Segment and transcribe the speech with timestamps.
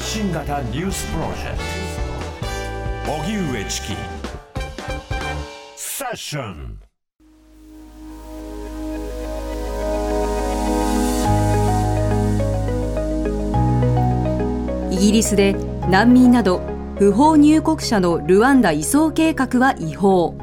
[0.00, 1.58] 発信型ニュースプロジェク
[3.04, 3.12] ト。
[3.12, 3.88] 荻上チキ。
[5.76, 6.80] セッション。
[14.90, 15.52] イギリスで
[15.90, 16.62] 難民など
[16.98, 20.34] 不法入国者のルワンダ移送計画は違法。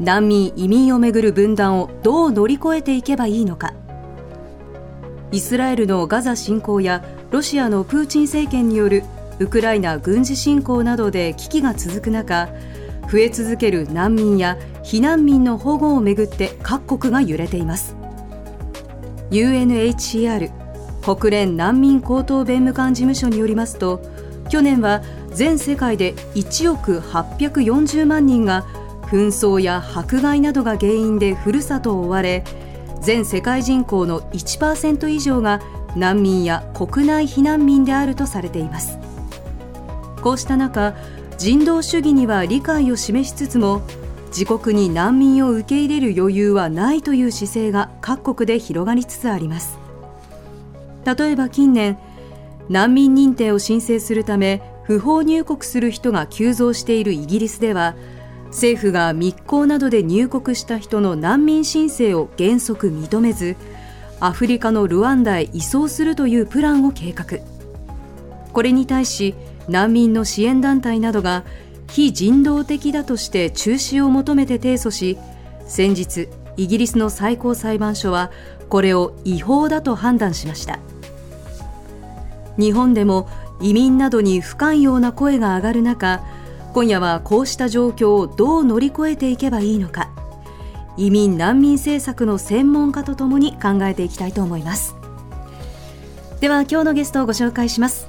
[0.00, 3.72] 難民移民をめぐる分断をどう乗り越えていけばいいのか。
[5.30, 9.04] イスラエルのガザ侵攻やロシアのプーチン政権による
[9.38, 12.50] ウクライナ軍事侵攻などで危機が続く中
[13.10, 17.96] 増え続ける難民や避難民の保護をめぐって各国が揺れています。
[19.30, 20.50] UNHCR
[21.02, 24.02] 国連難民高等弁務官事務所によりますと
[24.50, 28.66] 去年は全世界で1億840万人が
[29.04, 32.44] 紛争や迫害などが原因でふるさとを追われ
[33.00, 35.60] 全世界人口の1%以上が
[35.96, 38.98] 難民や国内避難民であるとされています。
[40.22, 40.94] こうした中
[41.36, 43.82] 人道主義には理解を示しつつも
[44.28, 49.78] 自国に難民を受け入れる余裕はないという姿勢が各国で広がりつつあります。
[51.04, 51.98] 例えば近年
[52.68, 57.94] 難民認定を申請するため不法入国する人が急増しているイギリスでは
[58.46, 63.56] 政府が密航などで入国した人の難民申請を原則認めず
[64.24, 67.38] アフリカのルワンダへ移送するというプランを計画。
[68.52, 69.34] これに対し
[69.68, 71.42] 難民の支援団体などが
[71.90, 75.18] 非人道的だとして中止を求めて提訴し
[75.66, 78.30] 先日イギリスの最高裁判所は
[78.68, 80.78] これを違法だと判断しました。
[82.56, 83.28] 日本でも
[83.60, 86.22] 移民などに不寛容な声が上がる中
[86.74, 90.21] 今夜はこうした状況をどう乗り越えていけばいいのか。
[90.96, 94.94] 移民難民政策の専門家とともに考えていきたいと思います。
[96.40, 98.08] では今日のゲストをご紹介します。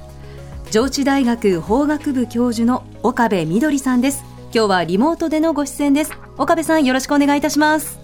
[0.70, 4.24] 上智大学法学部教授の岡部みどりさんです。
[4.52, 6.12] 今日はリモートでのご出演です。
[6.36, 8.00] 岡部さんよろしくお願いいたします。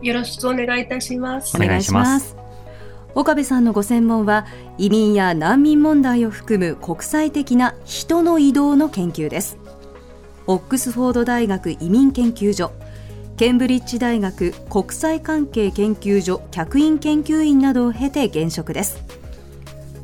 [0.00, 1.56] よろしくお願いいたします。
[1.56, 2.36] お願いします。
[3.14, 4.46] 岡部さんのご専門は
[4.78, 9.58] 移民や難民問題を含む国際的な人の移動の研究です。
[10.46, 12.72] オックスフォード大学移民研究所
[13.36, 19.02] ケンブリッジ大学国際関係研究所客員研究員などを経て現職です。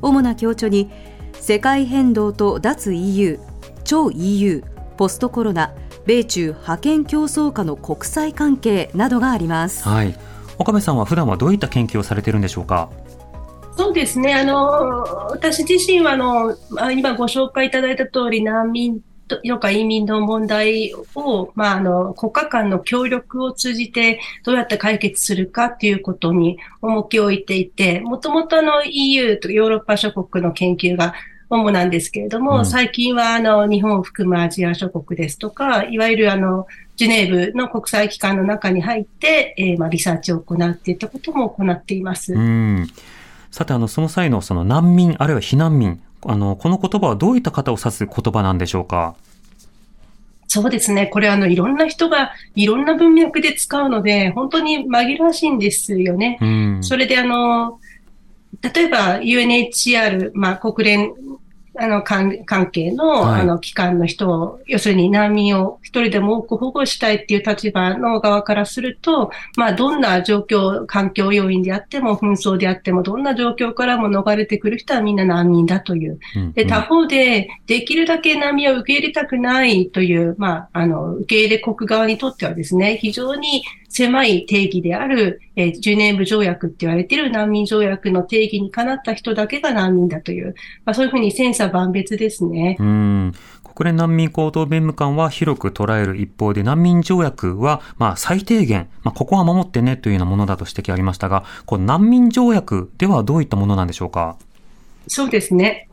[0.02, 0.90] 主な強調に
[1.34, 3.38] 世界変動と脱 EU
[3.84, 4.64] 超 EU
[4.96, 5.72] ポストコロナ
[6.06, 10.14] 米中覇権競争下の国際関係などがあります、はい、
[10.58, 12.90] 岡部さんは普段はどういった研究をされているんでしょうか？
[13.76, 14.34] そうですね。
[14.34, 14.58] あの、
[15.30, 16.54] 私自身は、あの、
[16.92, 19.00] 今ご紹介いただいた通り、難民
[19.38, 31.14] とか移民の問題を、まあ、あの、国家間の協力を通じてどうやって解決するかっていうことに重きを置いていて、もともとあの EU とヨーロッパ諸国の研究が
[31.48, 36.66] 主なんですけれども、うん、最近はあの日本を含むアジア諸国ですとか、いわゆるあの
[36.96, 42.34] ジュネーブの国際機関の中に入って、えー、まあリサーチを行うっていったことも行っています。
[42.34, 42.88] うん
[43.50, 49.14] さて、あの、その際のその難民、あるいは避難民、あの、この言葉はどういった方を指す言葉なんでしょうか？
[50.48, 51.06] そうですね。
[51.06, 56.38] これあの、いろんな人がいろんな文脈で使うので、本当に紛らわしいんですよね。
[56.40, 57.78] うん、それであの、
[58.60, 61.12] 例えば UNHCR、まあ国連
[61.76, 76.18] あの、関係の、はい、あの、機関の人を、要するに難民を一人でも多く保護したいっていう立場の側からすると、まあ、どんな状況、環境要因であっても、紛争であっても、どんな状況からも逃れてくる人はみんな難民だという。
[76.54, 92.76] で、他方で、できるだけ難民を受け入れたくないという、まあ、あの、受け入れ国側にとってはですね、非常に狭い定義である、えー、ジュネーブ条約って言われている難民条約の定義にかなった人だけが難民だという、まあ、そういうふうに千差万別ですね。
[92.78, 104.36] うん国連難民高等弁務官は広く捉える一方で、難民条約は、まあ、最低限、まあ、ここは守ってねというようなものだと指摘ありましたが、この難民条約ではどういったものなんでしょうか？
[105.08, 105.88] そうですね。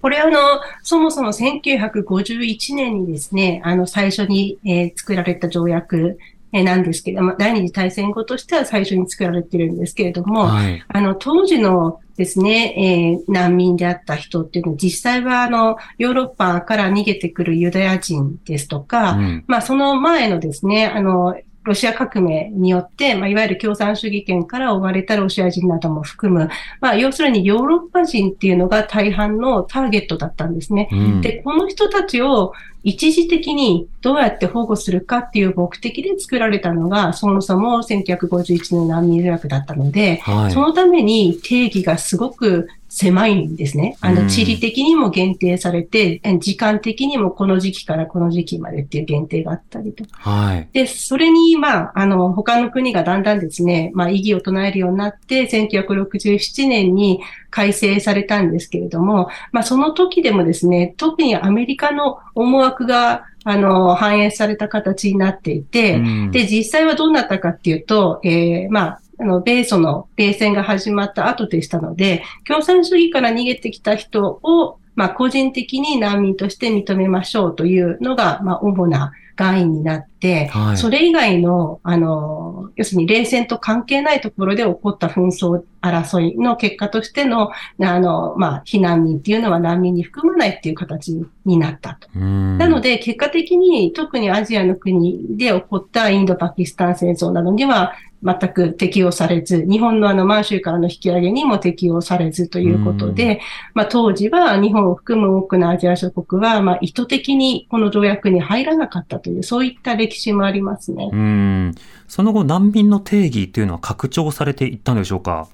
[0.00, 0.38] これあの、
[0.82, 6.18] そもそも1951年にですね、あの、最初に、えー、作られた条約
[6.52, 26.48] なんですけども、第二次大戦後としては最初に作られてるんですけれども、はい、あの、当時のですね、えー、難民であった人っていうのは、実際はあの、ヨーロッパから逃げてくるユダヤ人ですとか、うん、まあその前のですね、あの、ロシア革命によって、まあ、いわゆる共産主義権から追われたロシア人なども含む、
[26.80, 30.88] まあ、要するにヨーロッパ人っていうのが大半のターゲットだったんですね。
[30.90, 43.96] うん、で、この人たちを一時的にどうやって保護するかっていう目的で作られたのが、そもそも1951年難民条約だったので、はい、そのために定義がすごく狭いんですね。
[44.00, 50.04] あの、地理的にも限定されて、時間的にもこの時期からこの時期までっていう限定があったりと。
[50.10, 50.68] はい。
[50.72, 57.20] で、それに、まあ、あの、他の国がだんだんですね、まあ、意義を唱えるようになって、1967年に
[57.50, 87.50] 改正されたんですけれども、まあ、その時でもですね、特にアメリカの思惑があの、反映された形になっていて、うん、で、実際はどうなったかっていうと、えー、まあ、あの、米ソの冷戦が始まった後でしたので、共産主義から逃げてきた人を、まあ、個人的に難民として認めましょうというのが、まあ、主な概念になって、はい、それ以外の、あの、要するに冷戦と関係ないところで起こった紛争争いの結果としての、
[87.80, 92.18] あの、まあ、避難民っていうのは難民に含まないっていう形になったと。
[92.18, 103.40] なので、結果的に特にアジアの国で起こったインド・パキスタン戦争などには、全く適用されず、日本のあの満州からの引き上げにも適用されずということで、
[103.74, 111.08] まあ当時は日本を含む多くのアジア諸国は、まあ意図的にこの条約に入らなかったという、そういった歴史もありますね。
[111.12, 111.74] うん。
[112.08, 115.48] その後難民の定義というのは拡張されていったんでしょうか？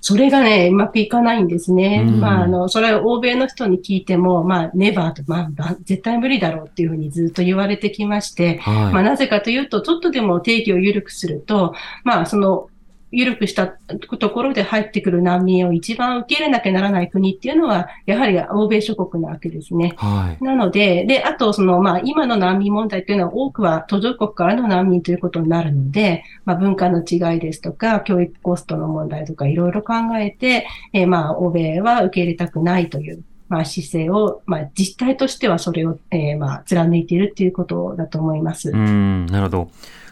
[0.00, 2.04] それがね、うまくいかないんですね。
[2.06, 11.74] うん、まあ、あの、それは欧米の人に聞いても、まあ、ネバーと、まあ、絶対無理だろうっていうふうにずっと言われてきまして、はい、まあ、なぜかというと、ちょっとでも定義を緩くすると、
[12.04, 12.68] まあ、その、
[13.12, 19.94] 緩くしたところで入ってくる難民を一番受け入れなきゃならない国っていうのは、やはり欧米諸国なわけですね。
[19.96, 38.70] はい、なので、で、あと、その、まあ、今の難民問題っていうのは多くは途上国からの難民ということになるので、まあ、文化の違いですとか、教育コストの問題とかいろいろ考えて、えー、まあ、欧米は受け入れたくないという、まあ、姿勢を、まあ、実態としてはそれを、えー、まあ、貫いているっていうことだと思います。
[38.70, 39.70] うん、なるほど。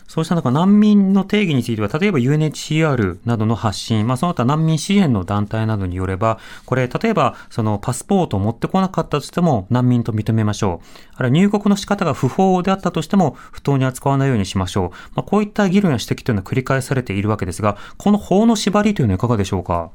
[0.08, 10.86] そうした中、難民の定義については、例えば UNHCR などの発信、まあ、その他難民支援の団体などによれば、これ、例えば、そのパスポートを持ってこなかったとしても難民と認めましょう。
[11.14, 14.90] あるいは入国の仕方が不法であったとしても、不当に扱わないようにしましょう。
[15.14, 19.90] まあ、こういった議論や指摘というのは繰り返されているわけですが、この法の縛りというのはいかがでしょうか？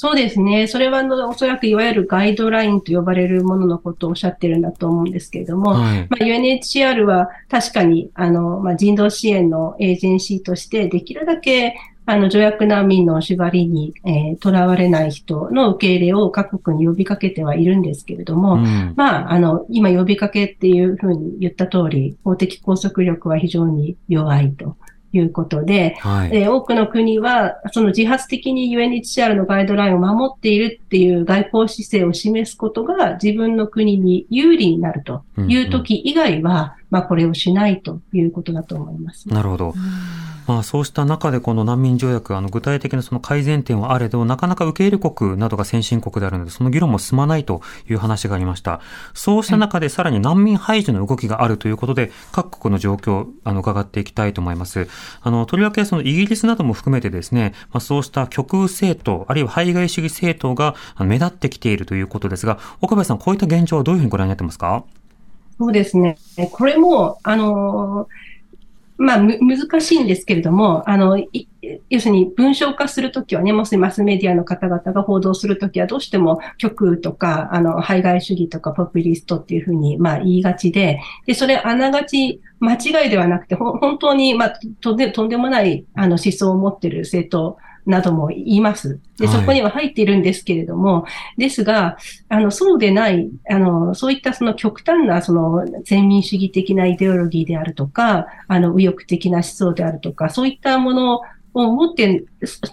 [0.00, 0.68] そうですね。
[0.68, 11.74] それはおそらくいわゆるガイドラインと呼ばれるもののことをおっしゃってるんだと思うんですけれども、はい、まあ、UNHCR は確かにあの、まあ、人道支援のエージェンシーとしてできるだけ
[12.06, 24.76] あの、条約難民の縛りに、えー、囚われない人の受け入れを各国に呼びかけてはいるんですけれども、うん、まあ、あの、今呼びかけっていうふうに言った通り、法的拘束力は非常に弱いと。
[25.18, 39.28] いうことで、はい、えー、多くの国は、その自発的に UNHCR のガイドラインを守っているっていう外交姿勢を示すことが自分の国に有利になるという時以外は、うんうん、まあこれをしないということだと思います。
[39.28, 39.74] なるほど。
[40.48, 48.80] まあ、そうした中でこの難民条約、あの具体的なその改善点はあれど、なかなか受け入れ国などが先進国であるので、その議論も進まないという話がありました。
[49.12, 54.88] そうした中でさらに難民排除の動きがあるということで、各国の状況、あの、伺っていきたいと思います。
[55.20, 64.82] あの、とりわけそのイギリスなども含めてですね、まあ、そうした極右政党、あるいは排外主義政党が目立ってきているということですが、岡部さん、こういった現状はどういうふうにご覧になってますか？
[65.58, 66.16] そうですね。
[66.52, 68.27] これも、あのー
[68.98, 71.16] まあ、む、難しいんですけれども、あの、
[71.88, 87.58] 要するに文章化するときはね、もしマスメディアの方々が報道するときはどうしても極とか、あの、排外主義とかポピュリストっていうふうに、まあ言いがちで、で、それあながち間違いではなくて、本当に、まあ、とんで、とんでもない、あの、思想を持ってる政党
[87.88, 89.00] なども言います。
[89.18, 91.96] で、そこには入っているんですけれども、はい、ですが、
[92.28, 101.20] あの、そうでない、あの、そういったその極端な、その、先民主義的なイデオロギーであるとか、あの、右翼的な思想であるとか、そういったもの
[101.54, 102.68] を持って、必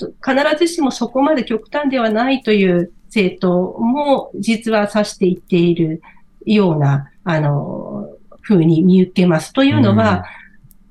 [0.60, 6.02] ずしもそこまで極端ではないという政党も実は指していっている
[6.46, 8.10] ような、あの、
[8.42, 9.54] ふうに見受けます。
[9.54, 10.45] というのは、うん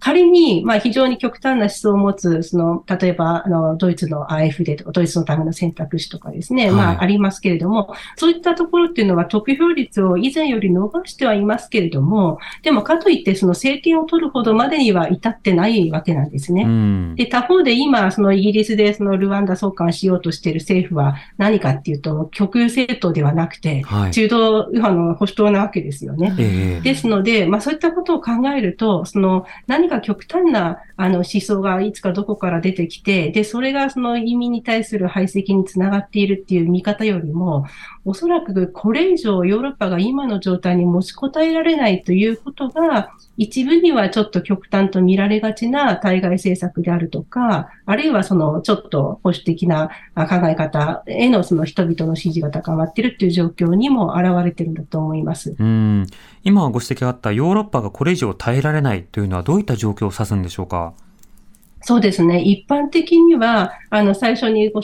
[0.04, 16.64] 仮に、まあ非常に極端な思想を持つ、その、例えば、あの、ドイツの AfD とか、ドイツのための選択肢とかですね、はい、まあありますけれども、そういったところっていうのは得票率を以前より伸ばしてはいますけれども、でもかといってその政権を取るほどまでには至ってないわけなんですね。
[16.64, 26.36] うん、で、他方で今、そのイギリスでそのルワンダ送還しようとしている政府は何かっていうと、極右政党ではなくて、はい、中道右派の保守党なわけですよね。
[26.38, 37.66] えー、ですので、まあそういったことを考えると、その何かか極端なあの思想がいつかどこから出てきて、で、それがその移民に対する排斥につながっているっていう見方よりも、
[38.06, 55.56] おそらくこれ以上ヨーロッパが今の状態に持ちこたえられないということが、一部にはちょっと極端と見られがちな対外政策であるとか、あるいはそのちょっと保守的な考え方へのその人々の支持が高まっているという状況にも現れているんだと思います。
[55.58, 56.06] うん
[56.44, 60.92] 今ご指摘があったヨーロッパがこれ以上耐えられないというのはどういった状況を指すんでしょうか？
[61.86, 62.40] そうですね。
[62.40, 64.80] 一般的には、あの、最初にご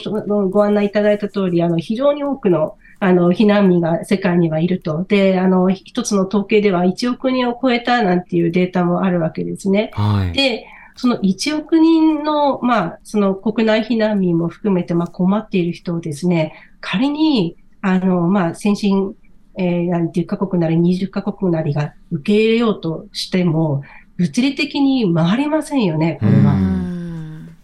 [0.49, 5.05] ご案内いただいた通り、あの、非常に多くの、あの、避難民が世界にはいると。
[5.05, 9.89] で、あの、一つの統計では1億人を超えたなんていうデータもあるわけですね。
[9.95, 19.15] はい、で、その1億人の、まあ、その国内避難民も含めて、まあ、困っている人をですね、仮に、あの、まあ、先進、
[19.57, 23.81] えー、なん10カ国なり20カ国なりが受け入れようとしても、
[24.17, 26.90] 物理的に回りませんよね、これは。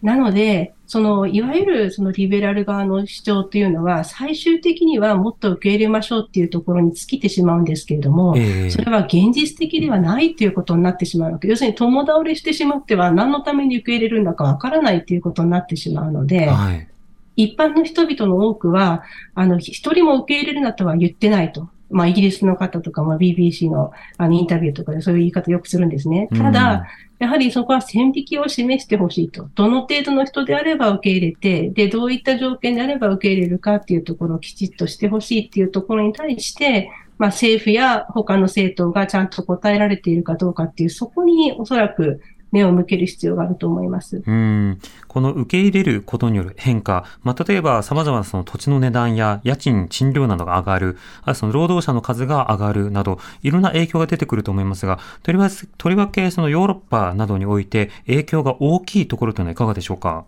[0.01, 11.47] なので、その、いわゆるそのリベラル側の主張というのは、最終的にはもっと受け入れましょうっていうところに尽きてしまうんですけれども、えー、それは現実的ではないということになってしまうわけ。
[11.47, 16.87] 要するに共倒れしてしまっては何のために受け入れるんだかわからないということになってしまうので、はい、
[17.35, 21.69] 一般の人々の多くは、あの、一人も受け入れるなとは言ってないと。
[21.89, 26.27] まあ、イギリスの方とか、まあ、BBC のあのインタビューとかでそういう言い方よくするんですね。
[26.35, 26.85] ただ、
[27.19, 29.49] やはりそこは線引きを示してほしいと。
[29.55, 44.23] どの程度の人であれば受け入れて、で、どういった条件であれば受け入れるかっていうところをきちっとしてほしいっていうところに対して、まあ、政府や他の政党がちゃんと答えられているかどうかっていう、そこにおそらく目を向ける必要があると思います。
[44.25, 44.79] うん。
[45.07, 60.25] この受け入れることによる変化、まあ、例えば様々なその土地の値段や家賃、賃料などが上がる、あその労働者の数が上がるなど、いろんな影響が出てくると思いますが、とりわけ、とりわけそのヨーロッパなどにおいて影響が大きいところというのはいかがでしょうか？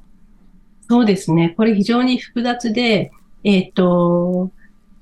[0.89, 1.53] そうですね。
[1.55, 3.11] これ非常に複雑で、
[3.43, 4.51] えっ、ー、と、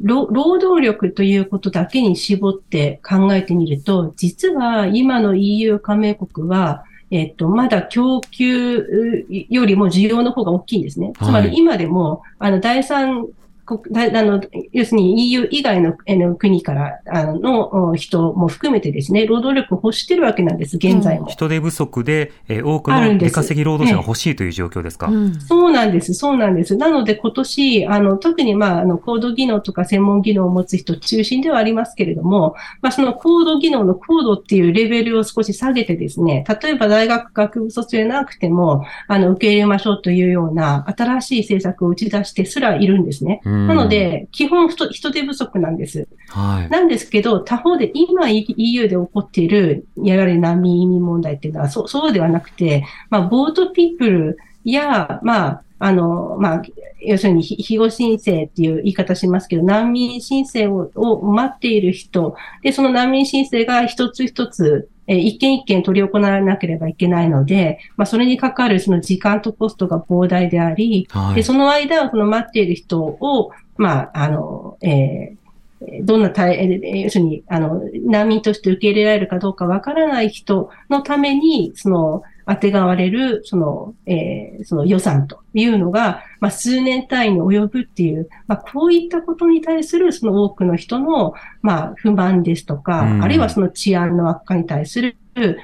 [0.02, 0.28] 労
[0.60, 11.14] 働力ということだけに絞って考えてみると、実は今の EU 加盟国は、えっと、まだ供給よりも需要の方が大きいんですね。
[11.18, 13.28] つまり今でも、あの、第三
[13.70, 15.94] あの、要するに EU 以外の
[16.36, 21.28] 国からあの人も含めてですね、労働力を欲してるわけなんです、現在も。
[21.28, 25.12] 人手不足で、えー、多くの出稼ぎ労働者が欲しいという状況ですか、
[25.48, 26.78] そうなんです、そうなんです。
[26.78, 43.42] なので今年、あの、特にまあ、あの、高度技能とか専門技能を持つ人中心ではありますけれども、まあ、その高度技能の高度っていうレベルを少し下げてですね、例えば大学学部卒でなくても、あの、受け入れましょうというような新しい政策を打ち出してすらいるんですね。
[43.44, 46.08] うんなので、基本人手不足なんです。
[46.30, 46.70] はい。
[46.70, 56.62] なんですけど、他方で今 EU で起こっている、やはり難民移民問題っていうのは、そそうではなくて、まあ、ボートピープルや、まあ、あの、まあ、
[57.02, 95.18] 要するに、庇護申請っていう言い方しますけど、難民申請をを待っている人、で、その難民申請が一つ一つ、え一件一件取り行わなければいけないので、まあ、それにかかるその時間とコストが膨大であり、はい、で、その間、その待っている人を、まあ、あの、えー、どんな対、要するに、あの、難民として受け入れられるかどうかわからない人のために、その、当てがわれる、その、えー、その予算というのが、まあ、数年単位に及ぶっていう、まあ、こういったことに対する、その多くの人の、まあ、不満ですとか、あるいはその治安の悪化に対する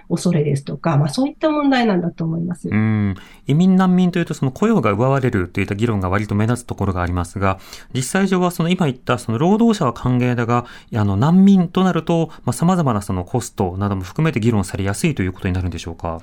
[0.10, 2.70] 恐れですとか、まあそういった問題なんだと思います。
[2.70, 3.16] うん。
[3.48, 7.60] 移民難民というとその雇用が奪われるといった議論が割と目立つところがありますが、
[7.94, 16.22] 実際上はその今言ったその労働者は歓迎だが、あの難民となると、まあ様々なそのコストなども含めて議論されやすいということになるんでしょうか？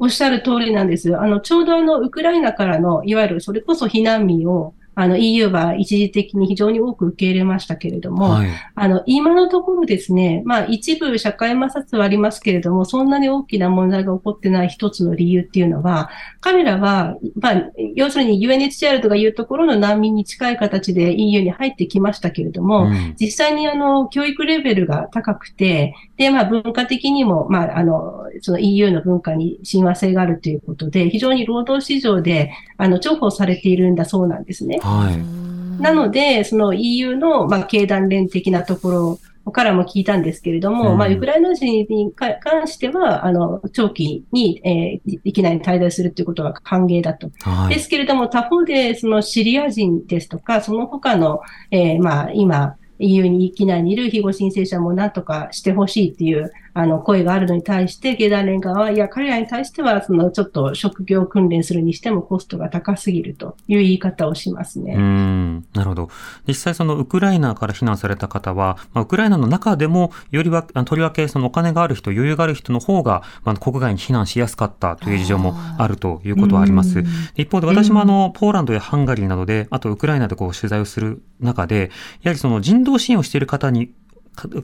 [0.00, 1.16] おっしゃる通りなんです。
[1.16, 16.10] あの、ちょうどあの、ウクライナからの、いわゆるそれこそ避難民を、あの EU は一時的に非常に多く受け入れましたけれども、はい、あの、今のところですね、まあ一部社会摩擦はありますけれども、そんなに大きな問題が起こってない一つの理由っていうのは、
[16.42, 17.62] 彼らは、まあ、
[17.94, 34.80] 要するに UNHCR とかいうところの難民に近い形で EU に入ってきましたけれども、うん、実際にあの、教育レベルが高くて、で、まあ文化的にも、まあ、あの、その EU の文化に親和性があるということで、非常に労働市場で、あの、重宝されているんだそうなんですね。
[34.90, 35.82] はい。
[35.82, 47.30] なので、その EU の、まあ、経団連的なところからも聞いたんですけれども、うん、まあ、ウクライナ人に関しては、あの、長期に、えー、いきなり滞在するということは歓迎だと。
[47.40, 64.94] はい、ですけれども、他方で、そのシリア人ですとか、その他の、えー、まあ、今、EU に域内にいる庇護申請者も何とかしてほしいっていう、あの、声があるのに対して、経団連側は、いや、彼らに対しては、その、ちょっと職業訓練するにしてもコストが高すぎるという言い方をしますね。
[64.96, 66.08] うん、なるほど。
[66.46, 77.04] 実際その、ウクライナから避難された方は、まあ、ウクライナの中でも、よりは、とりわけそのお金がある人、余裕がある人の方が、まあ、国外に避難しやすかったという事情もあるということはあります。
[77.36, 81.90] 一方で私もあの、ポーランドやハンガリーなどで、あとウクライナでこう取材をする中で、
[82.22, 83.92] やはりその人道支援をしている方に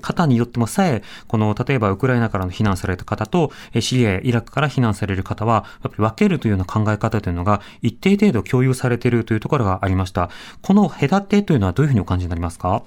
[0.00, 10.30] 方によってもさえ、この、例えばウクライナからの避難された方と、シリアやイラクから避難される方は、やっぱり分けるというような考え方というのが、一定程度共有されているというところがありました。
[10.62, 12.83] この隔てというのはどういうふうにお感じになりますか？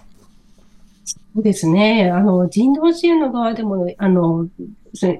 [1.09, 2.11] そうですね。
[2.11, 4.47] あの、人道支援の側でも、あの、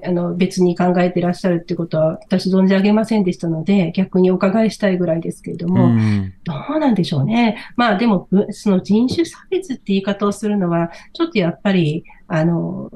[0.04, 7.56] あの別に考えていらっしゃるってことは私存じ上げませんでしたので、逆にお伺いしたいぐらいですけれども、うん、どうなんでしょうね。
[7.76, 12.90] まあでも、その人種差別って言い方をするのは、ちょっとやっぱり、あの、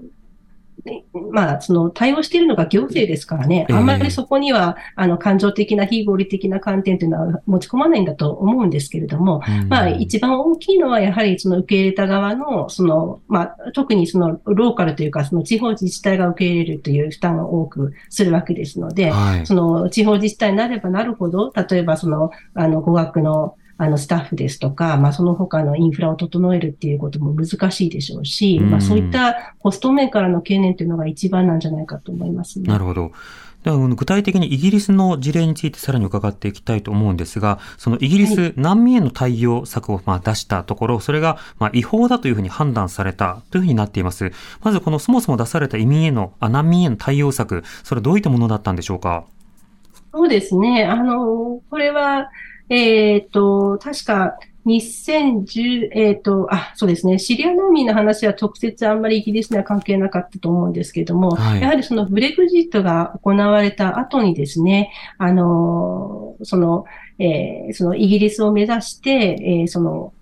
[1.30, 19.12] まあ、その対応しているのが行政ですからね、あんまりそこには、あの、感情的な非合理的な観点というのは持ち込まないんだと思うんですけれども、まあ、一番大きいのは、やはりその受け入れた側の、その、まあ、特にそのローカルというか、その地方自治体が受け入れるという負担を多くするわけですので、
[19.44, 32.68] その地方自治体になればなるほど、例えばその、あの、語学のあの、スタッフですとか、まあ、その他のインフラを整えるっていうことも難しいでしょうし、うん、まあ、そういったコスト面からの懸念というのが一番なんじゃないかと思いますね。
[32.68, 33.12] なるほど。
[33.64, 44.32] では具体的にイギリスの事例についてさらに伺っていきたいと思うんですが、そのイギリス、難民への対応策をまあ出したところ、それがまあ違法だというふうに判断されたというふうになっています。
[44.62, 49.24] まずこのそもそも出された移民への、あ難民への対応策、それはどういったものだったんでしょうか？
[50.12, 50.84] そうですね。
[50.84, 52.28] あの、これは、
[52.68, 57.18] えっ、ー、と、確か、2010、えっ、ー、と、あ、そうですね。
[57.18, 66.86] シリア難民の話は直接あんまりイギリスには関係なかったと思うんですけれども、はい、やはりそのブレグジットが行われた後にですね、あの、その、
[67.18, 70.14] えー、そのイギリスを目指して、えー、その、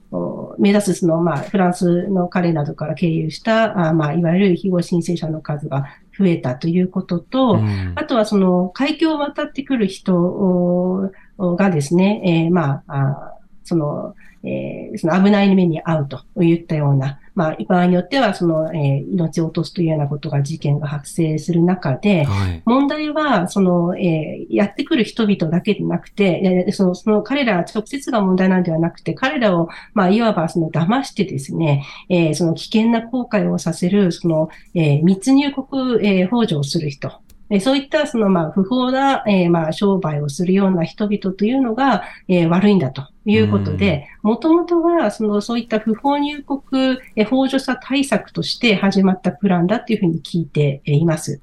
[0.59, 5.87] 目指すその、まあ、フランスの彼などから経由した、あまあ、いわゆる庇護申請者の数が
[6.19, 11.11] 増えたということと、うん、あとはその海峡を渡ってくる人
[11.57, 13.35] がですね、えー、まあ、
[13.65, 37.13] その、えー、その危ない目に遭うといったような、まあ、場合によっては、その、えー、命を落とすというようなことが、事件が発生する中で、はい、問題は、その、えー、やってくる人々だけでなくて、その、その彼ら直接が問題なんではなくて、彼らを、まあ、いわば、その、騙してですね、えー、その危険な航海をさせる、その、えー、密入国、えー、法助をする人、
[37.53, 51.43] えそういったそのまあ不法な、えまあ商売をするような人々というのが、え悪いんだということで、もともとはそのそういった不法入国、え法助者対策として始まったプランだというふうに聞いています。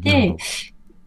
[0.00, 0.36] で、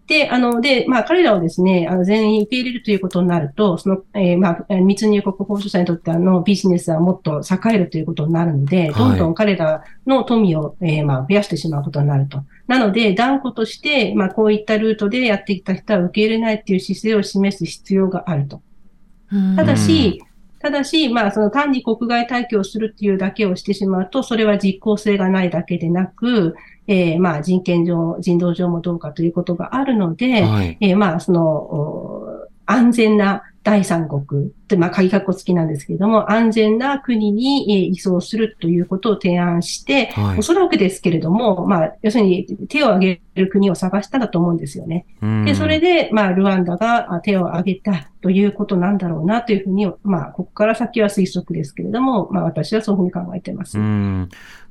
[0.07, 12.43] で、あの、で、まあ、彼らをですね、あの、全員受け入れるということになると、その、えー、まあ、密入国法助者にとってあの、ビジネスはもっと栄えるということになるので、どんどん彼らの富を、えー、まあ、増やしてしまうことになると。
[12.67, 18.61] なので、断固として、まあ、こういったルートでやってきた人は受け入れないという姿勢を示す必要があると。
[19.55, 20.21] ただし、
[20.59, 26.55] ただし、まあ、その単に国外退去をするっていうだけをしてしまうと、それは実効性がないだけでなく、
[26.87, 45.05] えー、まあ、人権上、人道上もどうかということがあるので、はい、えー、まあ、その、安全な第三国って、まあ、鍵括弧付きなんですけれども、安全な国に移送するということを提案して、はい、おそらくですけれども、まあ、要するに手を挙げる国を探したんだと思うんですよね。
[45.45, 53.77] で、それで、まあ、ルワンダが手を挙げたということなんだろうなというふうに、まあ、ここから先は推測ですけれども、まあ、私はそういうふうに考えています。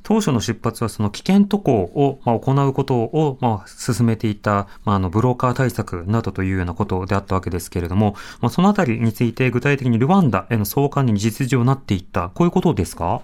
[0.04, 13.23] 当初の出発はその危険渡航を、まあ、行うことを、まあ、進めていた、まあ、あの、ブローカー対策などというようなことであったわけですけれども、まあ、そのあたりについて具体的にルワンダへの送還に実情になっていった、こういうことですか？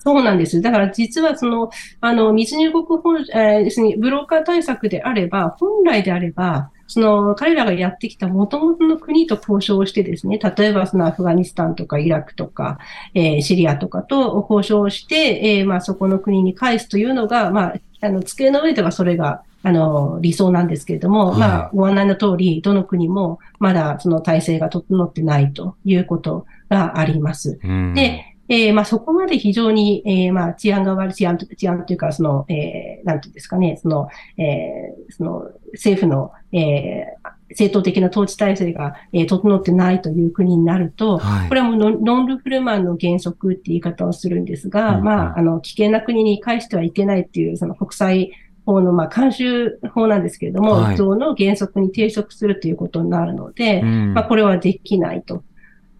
[0.00, 0.60] そうなんです。
[0.62, 12.78] だから実はその、あの、密入国本、えー、ですね、ブローカー対策であれば、本来であれば、その、彼らがやってきた元々の国と交渉をしてですね、例えばそのアフガニスタンとかイラクとか、
[13.12, 27.58] えー、シリアとかと交渉をして、えー、まあそこの国に返すというのが、まあ、あの、机の上ではそれが、あの、理想なんですけれども、はい、まあ、ご案内の通り、どの国もまだその体制が整ってないということがあります。
[27.94, 48.32] で、えー、まあ、そこまで非常に、えー、まあ、治安が悪い、治安、治安というか、その、えー、なんていうんですかね、その、えー、その、政府の、えー、正当的な統治体制が、えー、整ってないという国になると、はい、これはもうノンルフルマンの原則って言い方をするんですが、うんうん、まあ、あの、危険な国に返してはいけないっていう、その国際
[48.68, 55.42] 法の、まあ、慣習法なんですけれども、はい、像の原則に抵触するということになるので、うん、まあ、これはできないと。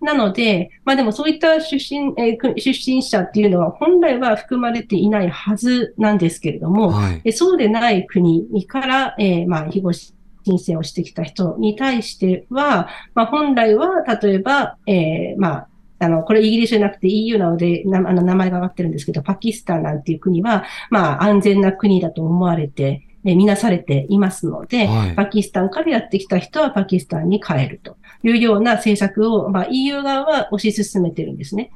[0.03, 10.13] なので、まあでもそういった出身、えー、出身者っていうのは本来は含まれていないはずなんですけれども、はい、そうでない国から、えー、まあ、庇護申
[10.45, 15.69] 請をしてきた人に対しては、まあ本来は、例えば、えー、まあ、
[16.01, 31.73] あの、これイギリスじゃなくて EU なので、なあの名前が上がってるんですけど、パキスタンなんていう国は、まあ安全な国だと思われて、え見なされていますので、はい、パキスタンからやってきた人はパキスタンに帰るというような政策を、まあ、EU 側は推し進めてるんですね。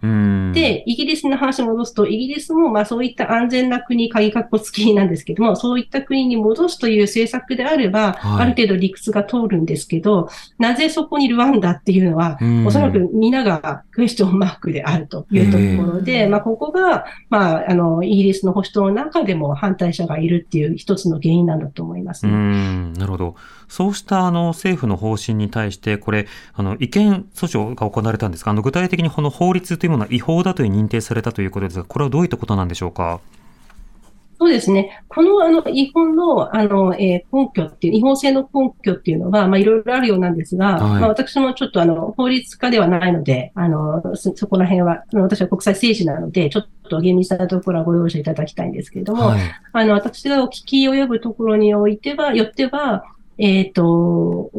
[0.52, 10.28] で、イギリスの話を戻すと、イギリスもまあそういった安全な国、鍵括弧付きなんですけども、そういった国に戻すという政策であれば、はい、ある程度理屈が通るんですけど、
[10.58, 23.36] なぜそこにルワンダっていうのは、おそらく皆がクエスチョンマークであるというところで、まあここが、まあ、あの、イギリスの保守党の中でも反対者がいるっていう一つの原因なんだと思います、ね、うんなるほど。
[23.68, 33.20] そうしたあの政府の方針に対して、これ、あの、違憲訴訟が行われたんですが、あの、具体的にこの法律というものは違法だという認定されたということですが、これはどういったことなんでしょうか？
[34.42, 35.04] そうですね。
[35.06, 49.40] この、あの、違法の、あの、えー、根拠っていう、違法性の根拠っていうのは、まあ、いろいろあるようなんですが、はい、まあ、私もちょっと、あの、法律家ではないので、あの、そ、そこら辺は、あの、私は国際政治なので、ちょっと厳密なところはご容赦いただきたいんですけれども、はい、
[49.74, 53.04] あの、私がお聞き及ぶところにおいては、よっては、
[53.38, 54.50] えっ、ー、と、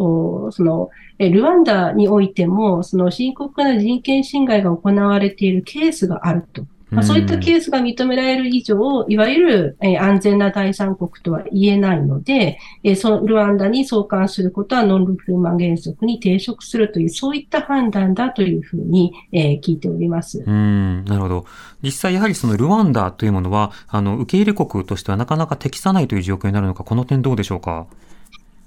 [0.54, 6.64] その、ルワンダにおいても、その深刻な人権侵害が行われているケースがあると。
[6.94, 20.44] まあ、そういったケースが認められる以上、いわゆる、えー、安全な第三国とは言えないので、えー、そのルワンダに送還することはノンルフーマン原則に抵触するという、そういった判断だというふうに、えー、聞いております。
[20.46, 21.46] うん、なるほど。
[21.82, 27.88] 実際やはりそのルワンダというものは、あの、受け入れ国としてはなかなか適さないという状況になるのか、この点どうでしょうか？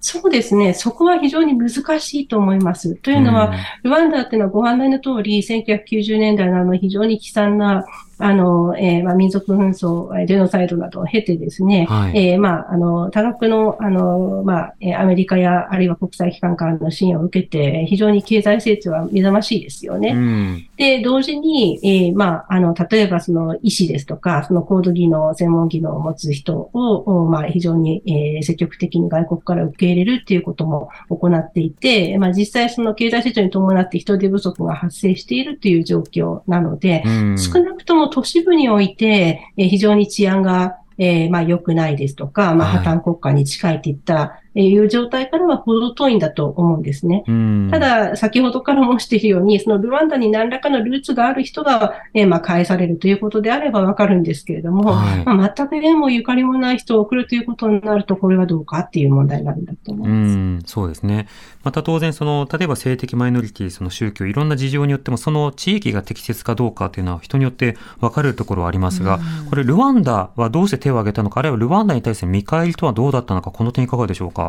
[0.09, 0.73] そうですね。
[0.73, 2.95] そこは非常に難しいと思います。
[2.97, 7.85] というのは、ルワンダっていうのはご案内の通り、1990年代のあの非常に悲惨な
[8.19, 20.11] あの、えー、まあ、民族紛争、ジェノサイドなどを経てですね、はい、えー、まあ、あの、多額の、あの、まあ、アメリカや、あるいは国際機関からの支援を受けて、非常に経済成長は目覚ましいですよね。
[20.11, 47.25] うん、で、同時に、えー、まあ、あの、例えばその医師ですとか、その高度技能、専門技能を持つ人を、まあ、非常に、えー、積極的に外国から受け入れるっていうことも行っていて、まあ、実際その経済成長に伴って人手不足が発生しているという状況なので、うん、少なくとも都市部において、え非常に治安が、えー、まあ良くないですとか、まあ破綻国家に近いといったいう状態からは程遠いんだと思うんですね。
[47.71, 60.33] ただ、先ほどから申しているように、そのルワンダに何らかのルーツがある人が、えー、まあ、返されるということであればわかるんですけれども、はい、まあ、全く縁もゆかりもない人を送るということになると、これはどうかっていう問題になるんだと思います。
[60.33, 61.29] うんそうですね。
[61.63, 69.19] また当然、その、例えば性的マイノリティ、その宗教、いろんな事情によっても、その地域が適切かどうかというのは人によって分かれるところはありますが、
[69.51, 74.46] これ、ルワンダはどうして手を挙げたのか、あるいはルワンダに対する見返りとはどうだったのか、この点いかがでしょうか？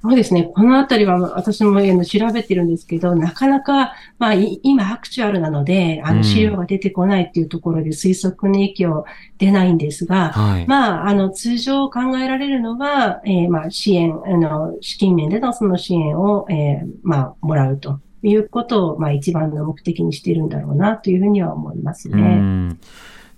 [0.00, 0.44] そうですね。
[0.54, 9.04] このあたりは私も調べてるんですけど、なかなか、まあ、今アクチュアルなので、あの、資料が出てこないっていうところで推測の影響
[9.38, 22.76] 出ないんですが、はい、まあ、あの、通常考えられるのは、えー、まあ、支援、あの、資金面でのその支援を、えー、まあ、もらうということを、まあ、一番の目的にしているんだろうなというふうには思いますね。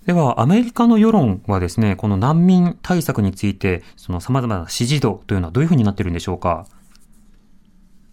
[0.06, 6.66] では、アメリカの世論はですね、この難民対策について、その様々な支持度というのはどういうふうになっているんでしょうか？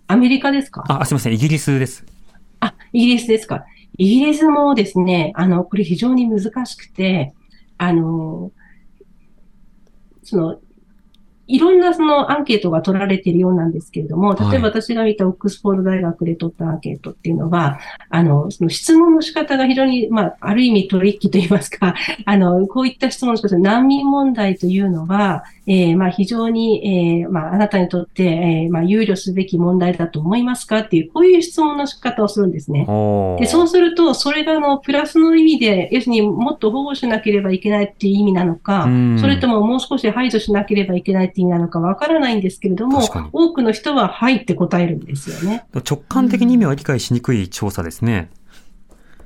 [0.07, 0.83] アメリカですか？
[0.89, 2.05] あ、すみません、イギリスです。
[2.59, 3.65] あ、イギリスですか？
[3.97, 7.33] イギリスもですね、あの、これ非常に難しくて、
[7.77, 8.51] あの、
[10.23, 10.59] その、
[11.47, 17.79] いろんなそのアンケートが取られているようなんですけれども、例えば私が見たオックスフォード大学で取ったアンケートっていうのは、
[18.09, 32.85] あの、その質問の仕方が非常に、まあ、ある意味トリッキーと言いますか、 あの、こういった質問の仕方、難民問題というのは、えー、まあ、非常に、えー、まあ、あなたにとって、えー、まあ、憂慮すべき問題だと思いますかっていう、こういう質問の仕方をするんですね。
[33.39, 38.87] で、そうすると、それが、あの、プラスの意味で、要するにもっと保護しなければいけないっていう意味なのか、
[39.19, 45.65] それとももう少し排除しなければいけないって意味なのかわからないんですけれども、多くの人は、はいって答えるんですよね。
[45.73, 48.29] 直感的に意味は理解しにくい調査ですね。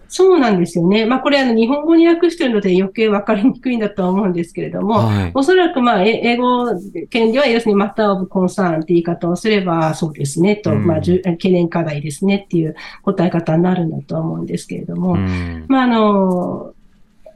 [0.10, 1.06] そうなんですよね。
[1.06, 6.68] まあこれあの日本語に訳してるので余計わかりにくいんだとは思うんですけれども、はい、おそらくまあ英語
[7.10, 16.74] 圏では要するにマッターオブコンサーンって言い方をすればそうですねと、うん、まあ懸念課題ですねっていう答え方になるんだとは思うんですけれども、うん、まああの、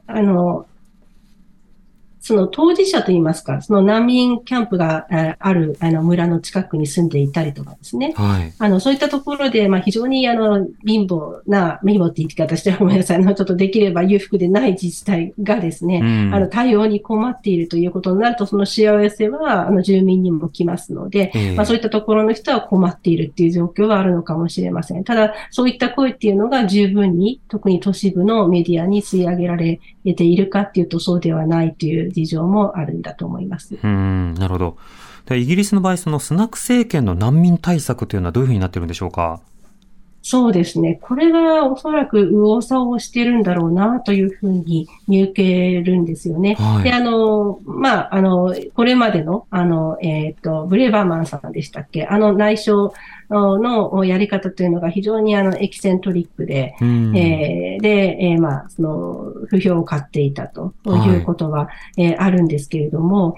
[0.06, 0.66] あの、
[2.26, 5.06] その当事者といいますか、その難民キャンプが
[5.38, 8.14] あるあの村の近くに住んでいたりとかですね。
[8.16, 13.18] はい、あの、そういったところで、まあ非常にあの、貧乏な、貧乏って言い方してはごめんなさい。
[13.18, 25.04] あの、ちょっとできれば裕福でない自治体がですね、うん、あの、対応に困っているということになると、その幸せは、あの、住民にも来ますので、えー、まあそういったところの人は困っているっていう状況はあるのかもしれません。
[25.04, 29.78] ただ、そういった声っていうのが十分に、特に都市部のメディアに吸い上げられ
[30.16, 33.78] ているかっていうと、そうではないという事情もあるんだと思います。
[33.82, 34.76] うん、なるほど。
[35.26, 39.40] でイギリスの場合、そのスナック政権の難民対策というのはどういうふうになってるんでしょうか？
[40.28, 40.98] そうですね。
[41.00, 46.56] これがおそらく右往左往してるんだろうなというふうに見受けるんですよね。
[46.56, 52.06] はい、で、あの、まあ、あの、これまでの、あの、えっ、ー、と、ブレーバーマンさんでしたっけ？
[52.06, 52.90] あの内相
[53.30, 63.36] のやり方というのが非常にあの、エキセントリックで、うん、えー、で、えー、まあ、その、不評を買っていたということは、はい、えー、あるんですけれども、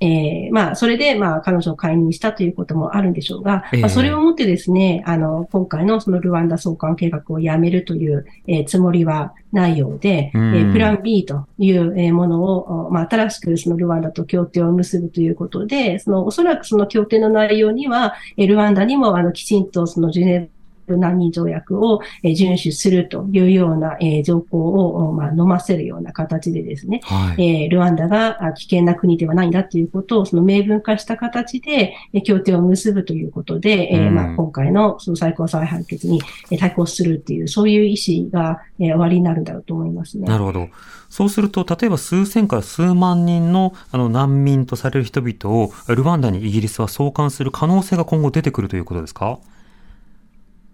[0.00, 20.50] えー、まあ、それで、まあ、彼女を解任したということもあるんでしょうが、えー、まあ、それをもってですね、あの、今回のそのルワンダ送還計画をやめるという、えー、つもりはないようで、えー、プラン B というものを、まあ、新しくそのルワンダと協定を結ぶということで、その、おそらくその協定の内容には、ルワンダにも、あの、きちんとそのジュネ
[20.88, 31.94] 難民条約を遵守するというような条項を、まあ、飲ませるような形でですね、はい、えルワンダが危険な国ではないんだということをその明文化した形で
[32.24, 36.22] 協定を結ぶということで、うん、まあ、今回のその最高裁判決に
[36.58, 40.26] 対抗するっていう、そういう意思が終わりになるんだろうと思いますね。
[40.26, 40.68] なるほど。
[41.08, 49.38] そうすると、例えば数千から数万人のあの難民とされる人々をルワンダにイギリスは送還する可能性が今後出てくるということですか？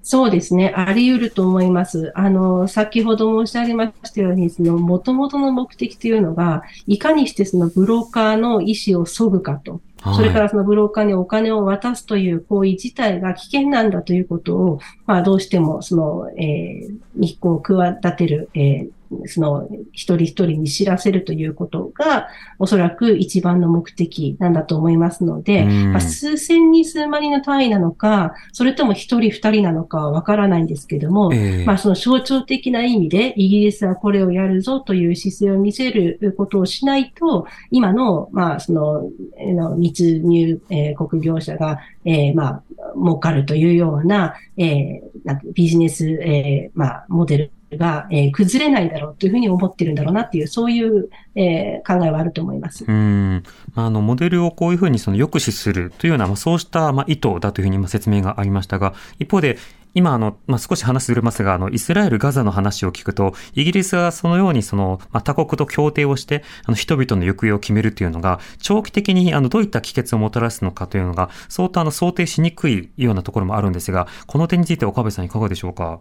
[0.03, 0.75] そうですね。
[0.77, 2.13] あり得ると思います。
[2.17, 9.81] あの、先ほど申し上げましたように、その、元々の目的というのが、いかにしてそのブローカーの意思を削ぐかと。
[10.17, 18.91] それからそのブローカーにお金を渡すという行為自体が危険なんだということを、まあどうしてもその、えー、日光を企てる、えー、
[19.27, 39.11] その一人一人に知らせるということが、おそらく一番の目的なんだと思いますので、まあ、数千人数万人の単位なのか、それとも一人二人なのかはわからないんですけども、えー、まあその象徴的な意味でイギリスはこれをやるぞという姿勢を見せることをしないと、今の、まあその、
[39.77, 42.63] 密入、えー、国業者が、えー、まあ、
[42.95, 52.85] 儲かるというような、えー、なんビジネス、えー、まあ、モデルが、えー、崩れないだろうというふうに思ってるんだろうなっていう、そういう、えー、考えはあると思います。
[52.87, 53.43] うん。
[53.75, 59.59] まああの、モデルをこういうふうにその抑止するというような、まあ、そうした、まあ、意図だというふうに今説明がありましたが、一方で、
[59.95, 76.01] 今、あの、まあ、少し話ずれますが、あの、イスラエル、ガザの話を聞くと、イギリスがそのように、その、まあ、他国と協定をして、あの、人々の行方を決めるというのが、長期的に、あの、どういった帰結をもたらすのかというのが、相当、あの、想定しにくいようなところもあるんですが、この点について岡部さんいかがでしょうか？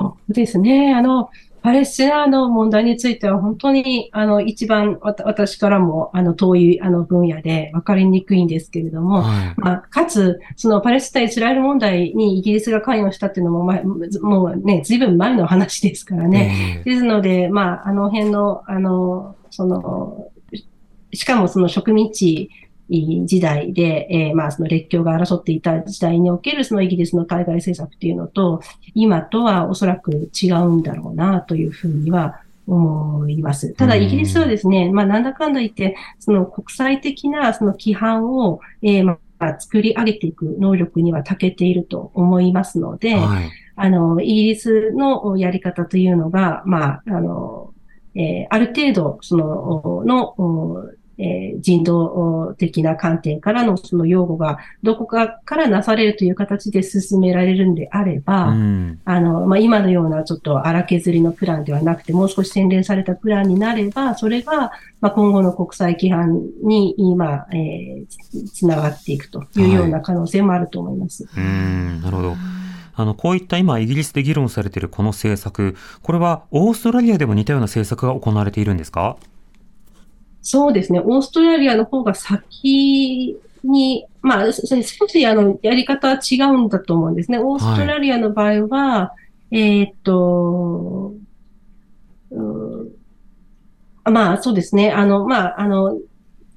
[0.00, 0.94] そうですね。
[0.94, 1.30] あの、
[1.62, 16.80] パレスチナの問題については本当に、あの、一番私からも、あの、遠い、あの、分野で分かりにくいんですけれども、はい、まあ、かつ、そのパレスチナ・イスラエル問題にイギリスが関与したっていうのも、まあ、もうね、ずいぶん前の話ですからね。
[16.84, 20.28] えー、ですので、まあ、あの辺の、あの、その、
[21.12, 22.50] しかもその植民地
[22.90, 28.60] 時代で、えー、まあ、その列強が争っていた時代におけるそのイギリスの海外政策っていうのと、
[28.94, 33.72] 今とはおそらく違うんだろうなというふうには思います。
[33.74, 47.72] ただ、イギリスはですね、まあ、なんだかんだ言って、その国際的なその規範を、えー、まあ、作り上げていく能力には長けていると思いますので、はい、あの、イギリスのやり方というのが、まあ、あの、
[48.14, 50.84] えー、ある程度、その、の、
[51.20, 71.26] えー、人道的な観点からのその用語がどこかからなされるという形で進められるんであれば、うん、あの、まあ、今のようなちょっと荒削りのプランではなくて、もう少し洗練されたプランになれば、それが、まあ、今後の国際規範に今、えー、つながっていくというような可能性もあると思います。
[71.26, 72.34] はい、うん、なるほど。
[72.96, 79.16] あの、こういった今、イギリスで議論されているこの政策、これはオーストラリアでも似たような政策が行われているんですか？
[80.42, 81.00] そうですね。
[81.00, 84.64] オーストラリアの方が先に、まあ、少
[85.06, 87.38] しあの、やり方は違うんだと思うんですね。
[87.38, 89.14] オーストラリアの場合は、は
[89.50, 91.14] い、えっと、
[94.04, 94.90] まあ、そうですね。
[94.92, 95.98] あの、まあ、あの、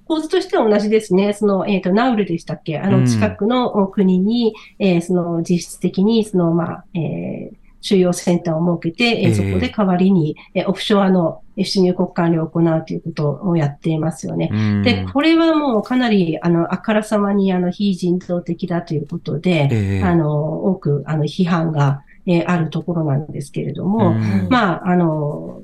[0.05, 1.33] 構図としては同じですね。
[1.33, 2.77] その、えっ、ー、と、ナウルでしたっけ？
[2.79, 14.49] あの、近くの国に、うん、えー、その、実質的に、その、まあ、えー、収容センターを設けて、えー、そこで代わりに、えー、オフショアの、出入国管理を行うということをやっていますよね。
[14.83, 24.15] で、これはもうかなり、あの、あからさまに、あの、非人道的だということで、えー、あの、多く、あの、批判が、えー、あるところなんですけれども、
[24.49, 25.61] まあ、あの、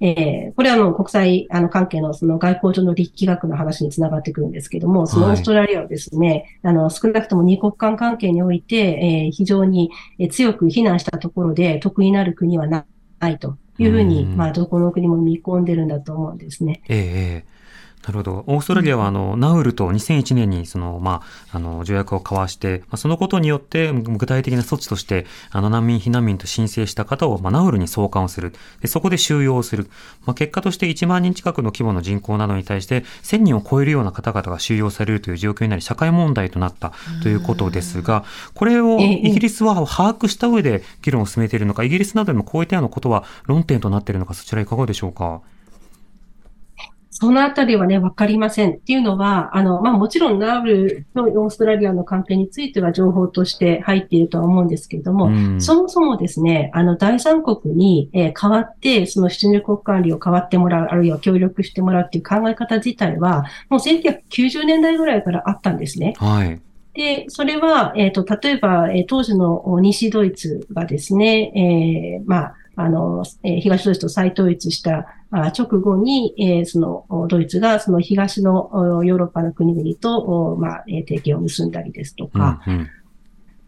[0.00, 9.90] えー、これはもう国際あの関係のその外交上の力学の話につながってくるんですけども、そのオーストラリアはですね、はい、あの、少なくとも二国間関係において、えー、非常に
[10.30, 12.86] 強く非難したところで得になる国はな
[13.28, 16.82] いというふうに、まあ、どこの国も見込んでるんだと思うんですね。
[16.88, 17.59] ええ
[18.02, 18.44] なるほど。
[18.46, 21.20] オーストラリアは、あの、ナウルと2001年に、その、ま
[21.52, 28.54] あ、あの、条約を交わして、まあ、そのことによって、具体的な措置として、あの、難民、避難民と申請した方を、まあ、ナウルに送還をする。
[28.80, 29.90] で、そこで収容する。
[30.24, 45.42] まあ、結果として1万人近くの規模の人口などに対して、1000人を超えるような方々が収容されるという状況になり、社会問題となったということですが、これをイギリスは把握した上で議論を進めているのか、イギリスなどでもこういったようなことは論点となっているのか、そちらいかがでしょうか？
[47.20, 48.76] そのあたりはね、わかりません。
[48.76, 66.14] っていうのは、あの、まあ、もちろんナウルとオーストラリアの関係については情報として入っているとは思うんですけれども、うん、そもそもですね、あの、第三国に、えー、代わって、その出入国管理を代わってもらう、あるいは協力してもらうっていう考え方自体は、もう1990年代ぐらいからあったんですね。
[66.16, 66.58] はい。
[66.94, 71.52] で、それは、えっ、ー、と、例えば、えー、当時の西ドイツがですね、
[72.18, 82.88] えー、まあ、あの、えー、東ドイツと再統一した直後に、えー、その、ドイツがその東のヨーロッパの国々と、まあ、提携を結んだりですとか、うんうん。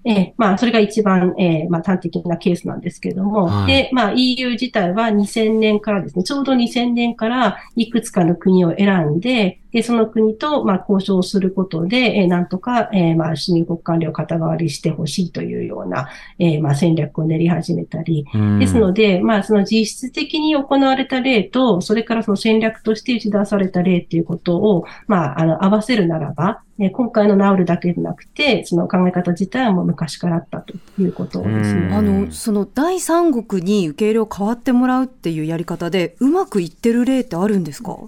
[0.05, 16.09] えー、まあ、それが一番、えー、まあ、端的なケースなんですけれども、はい、で、まあ、EU 自体は2000年からですね、ちょうど2000年からいくつかの国を選んで、で、その国と、まあ、交渉することで、えー、なんとか、えー、まあ、市入国管理を肩代わりしてほしいというような、
[16.39, 18.27] えー、まあ、戦略を練り始めたり、
[18.59, 31.95] ですので、まあ、その実質的に行われた例と、それからその戦略として打ち出された例っていうことを、まあ、あの、合わせるならば、え今回のナウルだけでなくて、その考え方自体はもう昔からあったということですね。
[31.95, 37.99] あの、その第三国に受け入れを変わってもらうっていうやり方で、うまくいってる例ってあるんですか？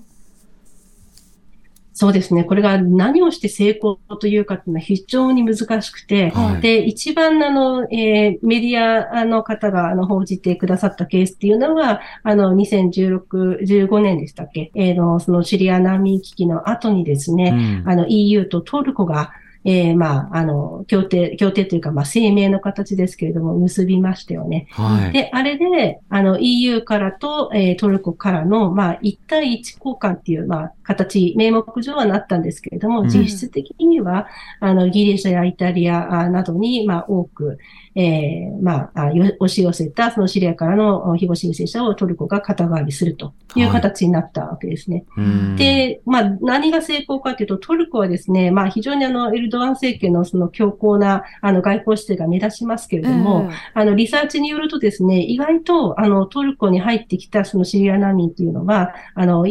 [1.96, 2.42] そうですね。
[2.42, 8.80] これが何をして成功というかっていうのは非常に難しくて、はい、で、一番あの、えー、メディ
[9.16, 14.72] アの方があの報じてくださったケースっていうのは、あの、2016、15年でしたっけ？
[14.74, 19.30] えー、の、そのシリア難民危機の後にですね、うん、あの、EU とトルコが、
[19.64, 24.66] えー、まあ、あの、協定、協定というか、まあ、声明の形ですけれども、結びましたよね。
[24.70, 34.28] はい、で、あれで、あの、EU からと、えー、トルコからの、まあ、1対1交換っていう、まあ、形、名目上はなったんですけれども、うん、実質的には、
[34.60, 37.58] あの、ギリシャやイタリアなどに、まあ、多く、
[37.96, 45.04] えー、まあ、押し寄せた、そのシリアからの庇護申請者をトルコが肩代わりするという形になったわけですね。
[45.10, 45.22] は
[45.54, 59.44] い、で、まあ、何が成功かというと、トルコはですね、まあ、非常にあの、エルドアン政権のその強硬な、あの、外交姿勢が目立ちますけれども、あの、リサーチによるとですね、意外と、あの、トルコに入ってきたそのシリア難民というのは、あの、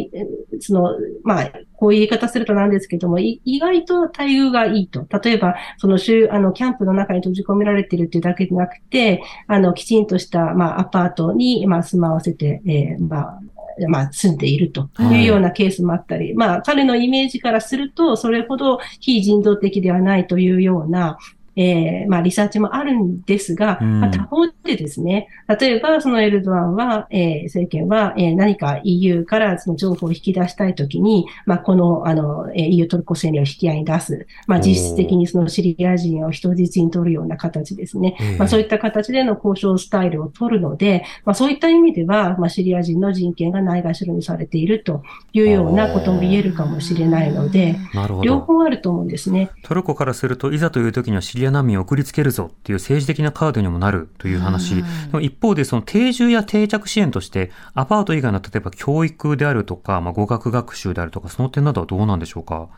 [0.60, 0.90] その、
[1.22, 5.06] まあ、こういう言い方するとなんですけども、意外と待遇がいいと。
[5.22, 13.40] 例えば、その週、あの、キャンプの中に閉じ込められているというだけでなくて、あの、きちんとした、まあ、アパートに、まあ、住まわせて、えー、まあ、
[13.88, 15.22] まあ、住んでいるとい。
[15.22, 21.18] うようなケースもあったり、はい、まあ、彼のイメージからすると、それほど非人道的ではないというような、
[21.56, 25.28] えー、まあ、リサーチもあるんですが、うん、まあ、他方でですね、
[25.60, 34.26] 例えば、そのエルドアンは、えー、政権は、えー、何か EU からその情報を引き出したいときに、まあ、この、あの、えー、EU トルコ戦略を引き合いに出す。
[34.46, 38.16] まあ、実質的にそのシリア人を人質に取るような形ですね。
[38.38, 47.76] まあ、そういった形での交渉スタイルを取るので、まあ、そういった意味では、まあ、シリア人の人権がないがしろにされているというようなことも言えるかもしれないので、
[48.22, 49.50] 両方あると思うんですね。
[49.62, 54.76] トルコからすると、いざという時にはシリア難民を送りつけるぞっていう政治的なカードにもなるという話。
[54.76, 62.68] でも一方で、その定住や定着支援として、アパート以外の例えば教育であるとか、まあ、語学学習であるとか、その点などはどうなんでしょうか。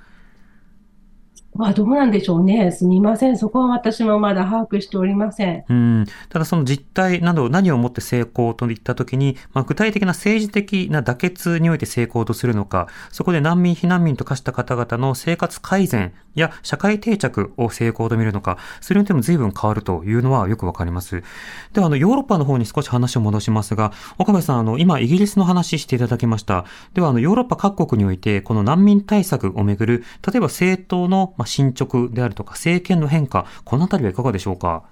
[1.57, 2.71] まあ、どうなんでしょうね。
[2.73, 3.37] すみません。
[3.37, 5.65] そこは私もまだ把握しておりません。
[5.69, 6.05] うん。
[6.29, 21.23] ただその実態など、何をもって成功といったときに、まあ、具体的な政治的な妥結において成功とするのか、そこで難民、避難民と化した方々の生活改善や社会定着を成功と見るのか、それによっても随分変わるというのはよくわかります。
[21.73, 26.67] では、あの、ヨーロッパの方に少し話を戻しますが、岡部さん、あの、今、イギリスの話していただきました。
[26.95, 34.85] では、あの、ヨーロッパ各国において、この難民対策をめぐる、例えば政党の、まあ、進捗であるとか、政権の変化、このあたりはいかがでしょうか？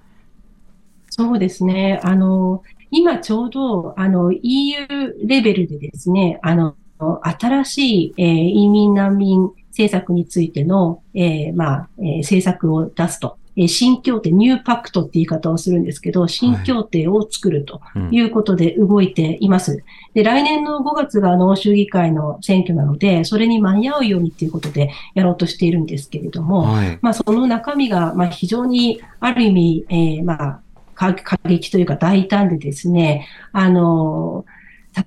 [1.09, 2.01] そうですね。
[2.03, 4.75] あの、今ちょうど、あの、EU
[5.23, 6.75] レベルでですね、あの、
[7.23, 13.37] 新しい、えー、移民難民政策についての、えー、まあ、えー、政策を出すと。
[13.57, 17.81] え新協定、ニューパクトって言い方をするんですけど、新協定を作ると
[18.11, 19.71] いうことで動いています。
[19.71, 30.59] はいうん、で、来年の5月が欧州議会の選挙なので、それに間に合うようにっていうことでやろうとしているんですけれども、はい、まあその中身が、まあ非常にある意味、えー、まあ
[30.95, 31.13] 過
[31.45, 34.45] 激というか大胆でですね、あの、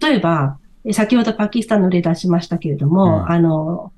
[0.01, 0.59] 例えば、
[0.93, 3.93] 先ほどパキスタンの例出しましたけれども、うん、あの、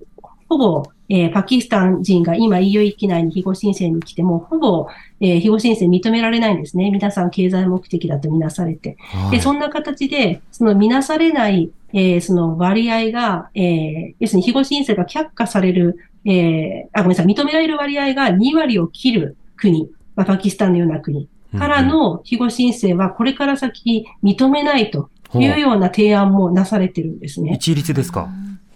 [0.48, 4.86] ほぼえー、パキスタン人が今 EU 域内に庇護申請に来ても、ほぼ、
[5.20, 6.90] えー、庇護申請認められないんですね。
[6.90, 8.96] 皆さん経済目的だとみなされて。
[9.00, 27.54] はい、で、そんな形で、そのみなされない、えー、その割合が、えー、要するに庇護申請が却下される、えー、あ、ごめんなさい、認められる割合が2割を切る国、まあ、パキスタンのような国からの庇護申請はこれから先認めないというような提案もなされてるんですね。
[27.54, 28.28] 一律ですか？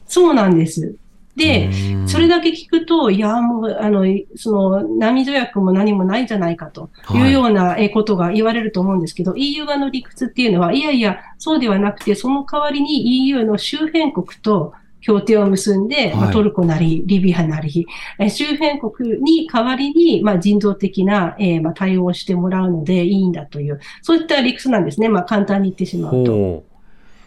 [0.08, 0.96] そうなんです。
[1.36, 1.70] で、
[2.06, 4.04] それだけ聞くと、いや、もう、あの、
[4.36, 14.74] その、難条約も何もないんじゃないかというようなことが言われると思うんですけど、はい、EU 側の理屈っていうのは、いやいや、そうではなくて、その代わりに EU の周辺国と
[15.04, 17.86] 協定を結んで、はい、トルコなり、リビアなり、
[18.30, 25.10] 周辺国に代わりに、まあ、人道的な、えー、まあ、対応をしてもらうのでいいんだという、そういった理屈なんですね。
[25.10, 26.64] まあ、簡単に言ってしまうと。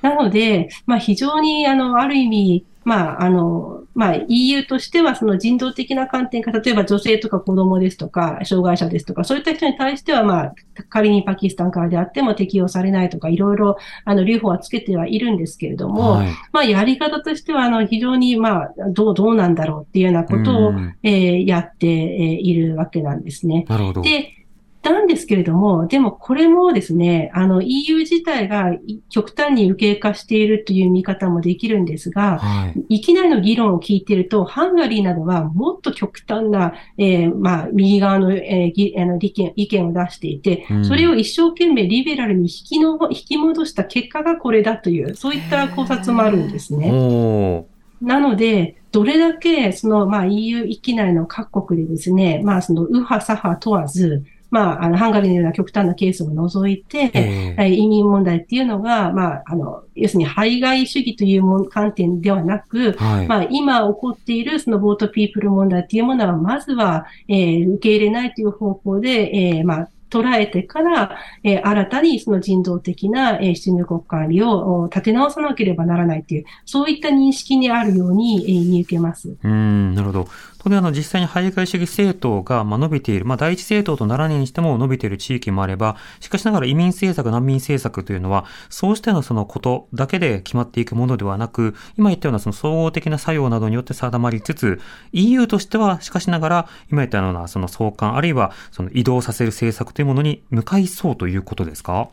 [0.02, 10.56] なので、まあ、非常に、あの、ある意味、まあ、あの、まあ、EU としてはその人道的な観点から、例えば女性とか子供ですとか、障害者ですとか、そういった人に対しては、まあ、
[10.90, 13.76] 仮にパキスタンからであっても適用されないとか、いろいろ、
[14.06, 23.66] あの、留保はつけてはいるんですけれども、はい、まあ、やり方としては、あの、非常に、まあ、どう、どうなんだろうっていうようなことを、えー、やっているわけなんですね。
[23.68, 24.02] なるほど。
[24.04, 24.47] で、
[24.92, 28.72] なんですけれども、でもこれもですね、あの EU 自体が
[29.10, 47.66] 極端に右傾化しているという見方もできるんですが、はい、いきなりの議論を聞いていると、ハンガリーなどはもっと極端な、えー、まあ、右側の,、えー、あの意見意見を出していて、それを一生懸命リベラルに引きの引き戻した結果がこれだという、そういった考察もあるんですね。
[48.02, 79.36] なので、どれだけその、まあ、EU 域内の各国でですね、まあ、その右派左派問わず、まあ、あの、ハンガリーのような極端なケースを除いて、えー、移民問題っていうのが、まあ、あの、要するに排外主義という観点ではなく、はい、まあ、今起こっているそのボートピープル問題っていうものは、まずは、えー、受け入れないという方向で、えー、まあ、捉えてから、えー、新たにその人道的な、えー、出入国管理を立て直さなければならないという、そういった認識にあるように、えー、見受けます。
[79.44, 80.28] うん、なるほど。
[80.68, 94.82] 当然あの実際に排外主義政党がま伸びている、まあ、第一政党とならないにしても伸びている地域もあれば、しかしながら移民政策、難民政策というのは、そうしたようなそのことだけで決まっていくものではなく、今言ったようなその総合的な作用などによって定まりつつ、
[95.14, 102.10] EU としてはしかしながら、今言ったようなその送還、あるいはその移動させる政策というものに向かいそうということですか？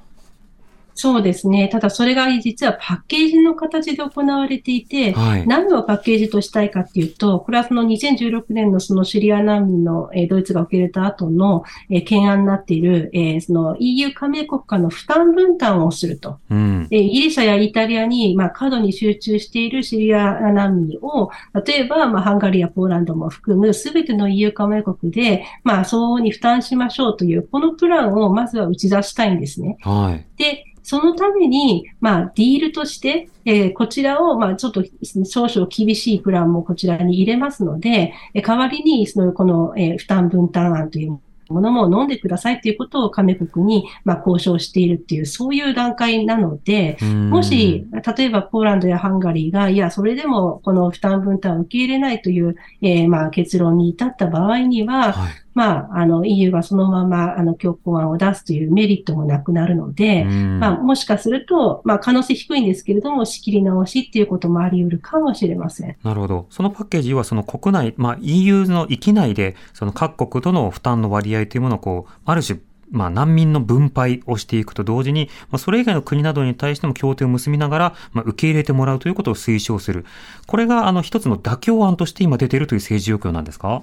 [0.94, 1.68] そうですね。
[1.68, 16.38] ただそれが実はパッケージの形で行われていて、はい、何をパッケージとしたいかっていうと、これはその2016年のそのシリア難民の、えー、ドイツが受け入れた後の、えー、懸案になっている、えー、その EU 加盟国間の負担分担をすると。
[16.48, 21.30] うん、えー、ギリシャやイタリアに、まあ、過度に集中しているシリア難民を、
[21.66, 29.76] 例えば、まあ、ハンガリーやポーランドも含むすべての EU 加盟国で、まあ、相応に負担しましょうという、このプランをまずは打ち出したいんですね。
[29.80, 34.84] はい、で、そのために、まあ、ディールとして、えー、こちらを、まあ、ちょっと
[35.24, 41.18] 少々厳しいプランもこちらに入れますので、え代わりに、その、この、えー、負担分担案という
[41.48, 46.98] ものも飲んでくださいということを加盟国に、まあ、交渉しているっていう、そういう段階なので、
[47.30, 65.96] もし、例えばポーランドやハンガリーが、いや、それでもこの負担分担を受け入れないという、えー、まあ、結論に至った場合には、はいまあ、あの、EU がそのまま、あの、強行案を出すというメリットもなくなるので、まあ、もしかすると、まあ、可能性低いんですけれども、仕切り直しっていうこともあり得るかもしれません。
[66.02, 66.46] なるほど。
[66.50, 72.58] そのパッケージは、その国内、まあ、EU の域内で、その各国との負担の割合というものを、こう、ある種、
[72.90, 80.04] まあ、難民の分配をしていくと同時に、まあ、それ以外の国などに対しても協定を結びながら、まあ、受け入れてもらうということを推奨する。
[80.46, 83.82] これが、あの、一つの妥協案として今出ているという政治状況なんですか？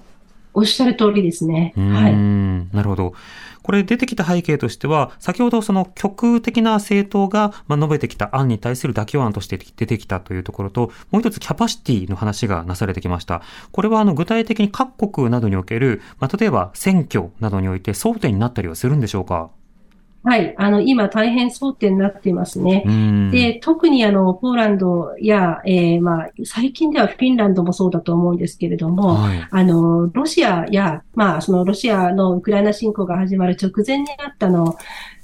[0.54, 1.74] おっしゃる通りですね。
[1.76, 2.16] はい。
[2.76, 3.14] なるほど。
[3.64, 13.44] これ出てきた背景としては、先ほどその極右的な政党が述べてきた案に対する妥協案として出てきたというところと、もう一つキャパシティの話がなされてきました。
[13.72, 19.52] これはあの具体的に各国などにおける、まあ、例えば選挙などにおいて争点になったりはするんでしょうか？
[20.24, 20.54] はい。
[20.58, 22.84] あの、今大変争点になっていますね。
[23.32, 34.78] で、特にあの、ポーランドや、えー、まあ、最近ではフィンランドもそうだと思うんですけれども、はい、あの、ロシアや、まあ、そのロシアのウクライナ侵攻が始まる直前にあったの、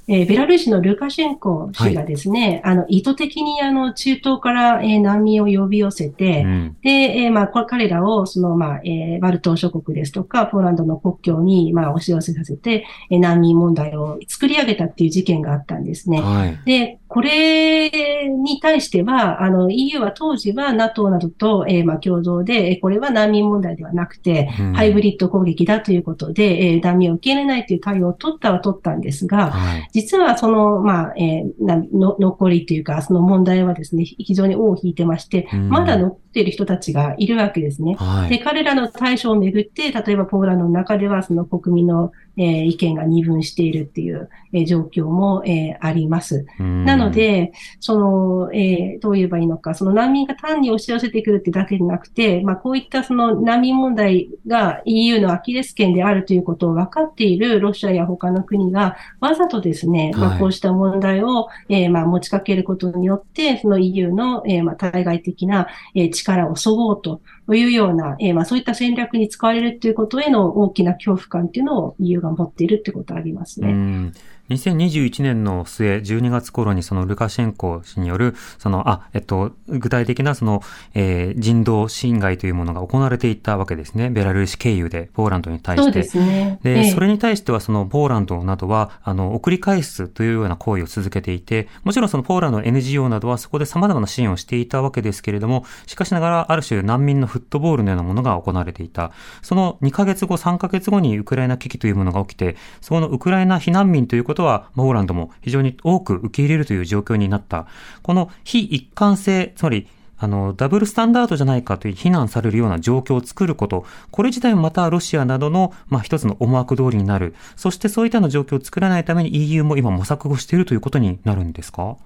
[0.08, 16.22] えー、ベラルーシのルカシェンコ氏がですね、はい、あの、意図的にあの、中東から、えー、難民を呼び寄せて、うん、で、えー、まあ、彼らを、その、まあ、えー、バルト諸国ですとか、ポーランドの国境に、まあ、押し寄せさせて、えー、難民問題を作り上げたっていう事件があったんですね。
[16.22, 37.96] はい、で、これに対しては、あの、EU は当時は NATO などと、えー、まあ、共同で、これは難民問題ではなくて、うん、ハイブリッド攻撃だということで、えー、難民を受け入れないという対応を取ったは取ったんですが、はい、実はその、まあ、えー、なの残りというか、その問題はですね、非常に尾を引いてまして、うん、まだ残っている人たちがいるわけですね。
[37.98, 46.46] はい、で、彼らの対処をめぐって、例えばポーランドの中では、その国民のえー、意見が二分しているっていう、えー、状況も、えー、あります。
[46.58, 74.12] なので、その、えー、どう言えばいいのか、その難民が単に押し寄せてくるってだけでなくて、まあ、こういったその難民問題が EU のアキレス腱であるということを分かっているロシアや他の国が、わざとですね、まあ、こうした問題を、えー、まあ、持ちかけることによって、その EU の、えー、まあ、対外的な、えー、力をそごうとというような、えー、まあ、そういった戦略に使われるということへの大きな恐怖感というのを EU が持っているということありますね。
[74.50, 80.62] 2021年の末、12月頃にそのルカシェンコ氏による、その、あ、えっと、具体的なその、
[80.94, 84.10] えー、人道侵害というものが行われていたわけですね。
[84.10, 85.84] ベラルーシ経由で、ポーランドに対して。
[85.84, 86.58] そうですね。
[86.62, 99.12] で、ええ、それに対しては、その、ポーランドなどは、あの、送り返すというような行為を続けていて、もちろんその、ポーランドの NGO などはそこで様々な支援をしていたわけですけれども、しかしながら、ある種難民のフットボールのようなものが行われていた。
[99.42, 107.66] その2ヶ月後、3ヶ月後にウクライナ危機というものが起きて、そこのウクライナ避難民ということとは、ポーランドも非常に多く受け入れるという状況になった。
[108.02, 109.86] この非一貫性、つまり
[110.20, 117.34] あの、ダブルスタンダードじゃないかという非難されるような状況を作ること、これ自体もまたロシアなどの、まあ、一つの思惑通りになる。
[117.54, 121.96] そしてそういったような状況を作らないために EU も今模索をしているということになるんですか？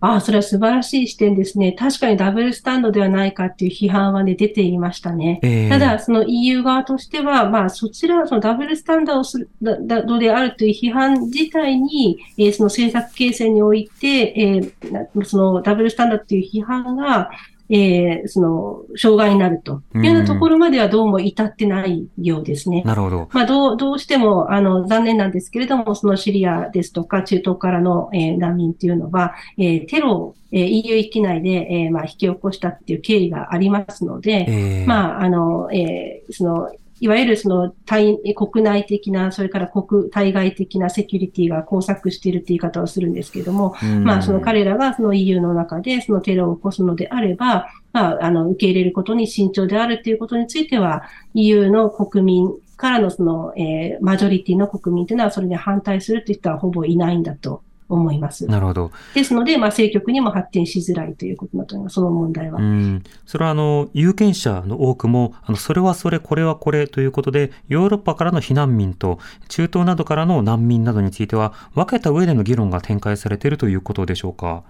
[0.00, 1.72] ああ、それは素晴らしい視点ですね。
[1.72, 5.40] 確かにダブルスタンドではないかっていう批判はね、出ていましたね。
[5.42, 17.30] えー、ただ、その EU 側としては、まあ、そちら、そのダブルスタンダードをする、だ、どであるという批判自体に、えー、その政策形成において、えー、そのダブルスタンダードという批判が、
[17.70, 22.82] えー、その、障害になるというようなところまではどうも至ってないようですね。
[22.82, 23.28] なるほど。
[23.32, 43.74] まあ、どう、どうしても、あの、残念なんですけれども、そのシリアですとか、中東からの、えー、難民っていうのは、えー、テロをえー、EU 域内で、えー、まあ、引き起こしたっていう経緯がありますので、えー、まあ、あの、えー、その、いわゆるその対国内的な、それから国、対外的なセキュリティが交錯しているって言い方をするんですけれども、
[44.04, 51.02] まあその彼らがその EU の中でそのテロを起こすのであれば、まあ、あの、受け入れることに慎重であるということについては、
[51.34, 58.46] EU の国民からのその、えー、マジョリティの国民というのはそれに反対するという人はほぼいないんだと思います。
[58.46, 58.90] なるほど。
[59.14, 62.60] ですので、まあ、政局にも発展しづらいということだと思います、その問題は。
[62.60, 63.02] うん。
[63.26, 69.18] それは、あの、有権者の多くも、あの、それはそれ、これはこれということで、ヨーロッパからの避難民と、
[69.48, 74.62] 中東などからの難民などについては、分けた上での議論が展開されているということでしょうか？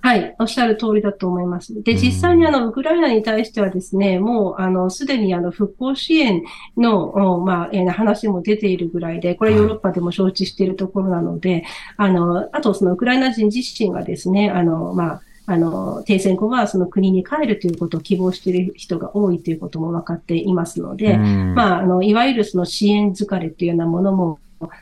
[0.00, 1.82] はい、おっしゃる通りだと思います。
[1.82, 6.42] で、実際にあの、ウクライナに対してはですね、もう、あの、すでにあの、復興支援
[6.76, 11.64] の、まあ、えー、話も出ているぐらいで、これヨーロッパでも承知しているところなので、
[11.96, 24.38] はい、あの、あとそのウクライナ人自身がですね、あの、まあ、あの、停戦後はその国に帰るということを希望している人が多いということも分かっていますので、まあ、あの、いわゆるその支援疲れというようなものも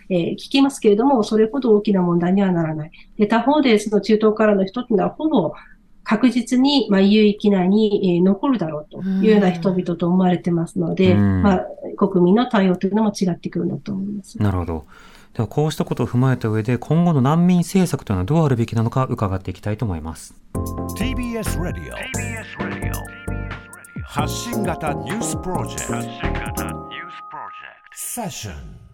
[0.09, 2.91] えー、聞きますけれども、それほど大きな問題にはならない。
[3.19, 5.53] で、他方で、その中東からの人っていうのは、ほぼ
[6.05, 11.67] 確実に、まあ、EU 域内に、えー、残るだろうというような人々と思われてますので、まあ、
[11.97, 14.41] 国民の対応というのも違ってくるんだと思います。
[14.41, 14.85] なるほど。
[15.35, 20.35] では、こうしたことを踏まえた上で、今後の難民政策というのはどうあるべきなのか伺っていきたいと思います。
[20.97, 23.27] TBS ラディオ
[24.05, 26.67] 発信型ニュースプロジェクト
[27.93, 28.86] セッション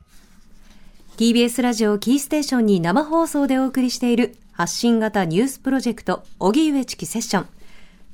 [1.17, 7.47] TBS ラジオキーステーションに生放送でお送りしている発信型ニュースプロジェクト、荻上チキセッション。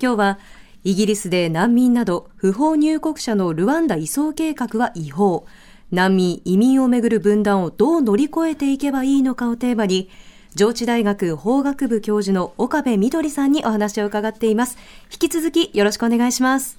[0.03, 0.39] 今日は、
[0.83, 5.47] イギリスで難民など不法入国者のルワンダ移送計画は違法。
[5.93, 10.11] 難民、移民をめぐる分断をどう乗り越えていけばいいのかをテーマに、
[10.57, 14.77] 上智大学法学部教授の岡部みどりさんにお話を伺っています。
[15.13, 16.77] 引き続きよろしくお願いします。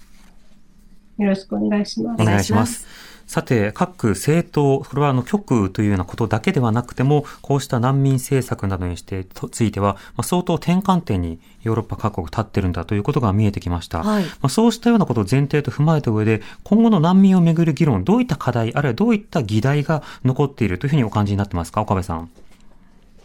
[1.17, 2.21] よろしくお願いします。
[2.21, 3.08] お願いします。
[3.29, 14.01] さて、各政党、これはあの極というようなことだけではなくても、こうした難民政策などにしてついては、まあ、相当転換点にヨーロッパ各国立ってるんだということが見えてきました。
[14.01, 22.31] はい、まあ、そうしたようなことを前提と踏まえた上で、今後の難民をめぐる議論、どういった課題、あるいはどういった議題が残っているというふうにお感じになってますか、岡部さん。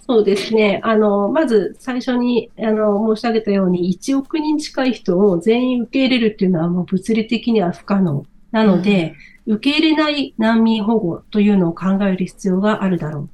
[0.06, 0.82] そうですね。
[0.84, 8.26] あの、まず最初に、あの、申し上げたように、1億人近い人を全員受け入れるっていうのはもう物理的には不可能。
[8.50, 13.28] なので、うん、受け入れない難民保護というのを考える必要があるだろう。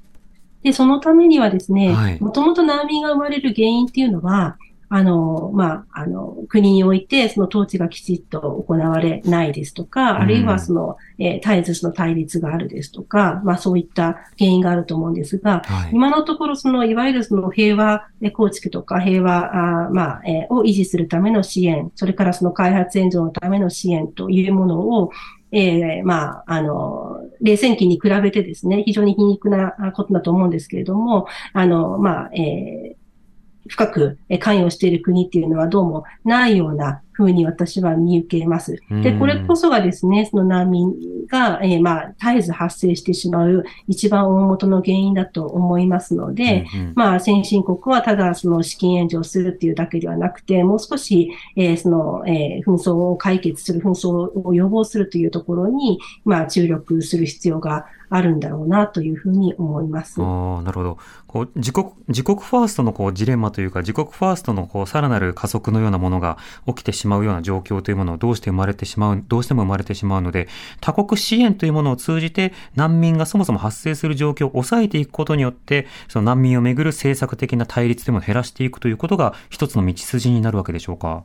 [0.62, 4.58] で、そのためにはですね、もともと難民が生まれる原因っていうのは、
[4.92, 25.12] あの、まあ、あの、国において、その統治がきちっと行われないですとか、あるいはその、えー、絶えずの対立があるですとか、まあ、そういった原因があると思うんですが、はい、今のところ、その、いわゆるその平和構築とか平和、あまあ、えー、を維持するための支援、それからその開発援助のための支援というものを、
[25.52, 38.80] ええー、まあ、あの、冷戦期に比べてですね、非常に皮肉なことだと思うんですけれども、あの、まあ、えー、深く関与している国っていうのはどうもないようなふうに私は見受けます。
[39.02, 40.94] で、これこそがですね、その難民
[41.28, 60.20] が、えー、まあ、絶えず発生してしまう一番大元の原因だと思いますので、うんうん、まあ、先進国はただその資金援助をするっていうだけではなくて、もう少し、えー、その、えー、紛争を解決する、紛争を予防するというところに、まあ、注力する必要があるんだろうなというふうに思います。
[60.20, 60.98] あなるほど。
[61.28, 70.48] こう自国、自国ファーストのこうジレンマというか、自国ファーストのこうさらなる加速のようなものが起きてしままうような状況というものをどうして生まれてしまう、どうしても生まれてしまうので、
[70.80, 81.24] 他国支援というものを通じて難民がそもそも発生する状況を抑えていくことによって、その難民をめぐる政策的な対立でも減らしていくということが一つの道筋になるわけでしょうか？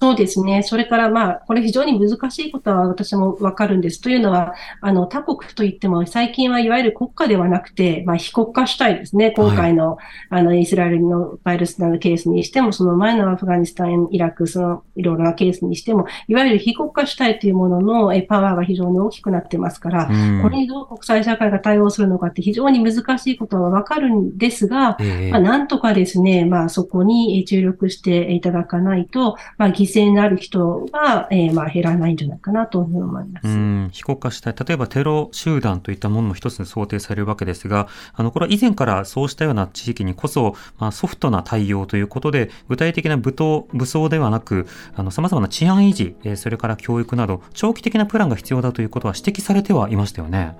[0.00, 0.62] そうですね。
[0.62, 4.00] それからまあ、これ非常に難しいことは私もわかるんです。
[4.00, 9.30] というのは、あの、他国といっても、最近はいわゆる国家ではなくて、まあ、非国家主体ですね。
[9.30, 10.02] 今回の、は
[10.38, 20.06] い、あの、イスラエルのバイルスナのケースにしても、その前のアフガニスタン、イラク、その、いろいろなケースにしても、いわゆる非国家主体というもののえパワーが非常に大きくなってますから、
[20.42, 33.48] これにどう国際社会が対応するのかって非常に難しいことはわかるんですが、えー、まあ、なんとかですね、まあ、そこに注力していただかないと、まあ、犠牲になる人が、えー、まあ減らないんじゃないかなと思います。
[33.48, 50.56] うん、非国家主体、例えばテロ集団といったものも一つに想定されるわけですが、あの、これは以前からそうしたような地域にこそ、まあ、ソフトな対応ということで、具体的な武闘、武装ではなく、あの、様々な治安維持、えー、それから教育など、長期的なプランが必要だということは指摘されてはいましたよね。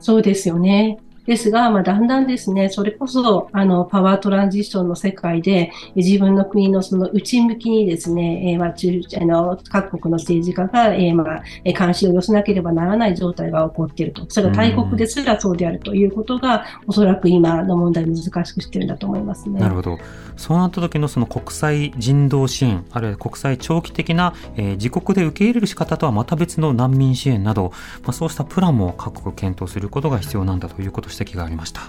[0.00, 0.98] そうですよね。
[1.30, 14.26] ですが、まあ、だんだんですね、それこそ、あの、パワートランジションの世界で、自分の国のその内向きにですね、えー、まあ、中、あの、各国の政治家が、えー、まあ、関心を寄せなければならない状態が起こっていると。
[14.28, 19.60] それが大国ですらそうであるということが、おそらく今の問題を難しくしているんだと思いますね。
[19.60, 19.98] なるほど。
[20.36, 27.72] そうなった時のその国際人道支援、あるいは国際長期的な、えー、自国で受け入れる仕方とはまた別の難民支援など、
[28.02, 31.82] まあ、そうしたプランも各国検討することが必要なんだということ指摘がありました。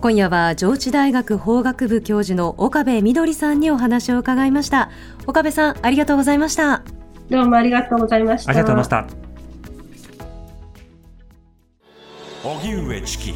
[0.00, 4.90] 今夜は上智大学法学部教授の岡部みどりさんにお話を伺いました。
[5.26, 6.82] 岡部さんありがとうございました。
[7.28, 8.50] どうもありがとうございました。
[8.50, 9.20] ありがとうございました。
[12.42, 13.34] 荻上チキ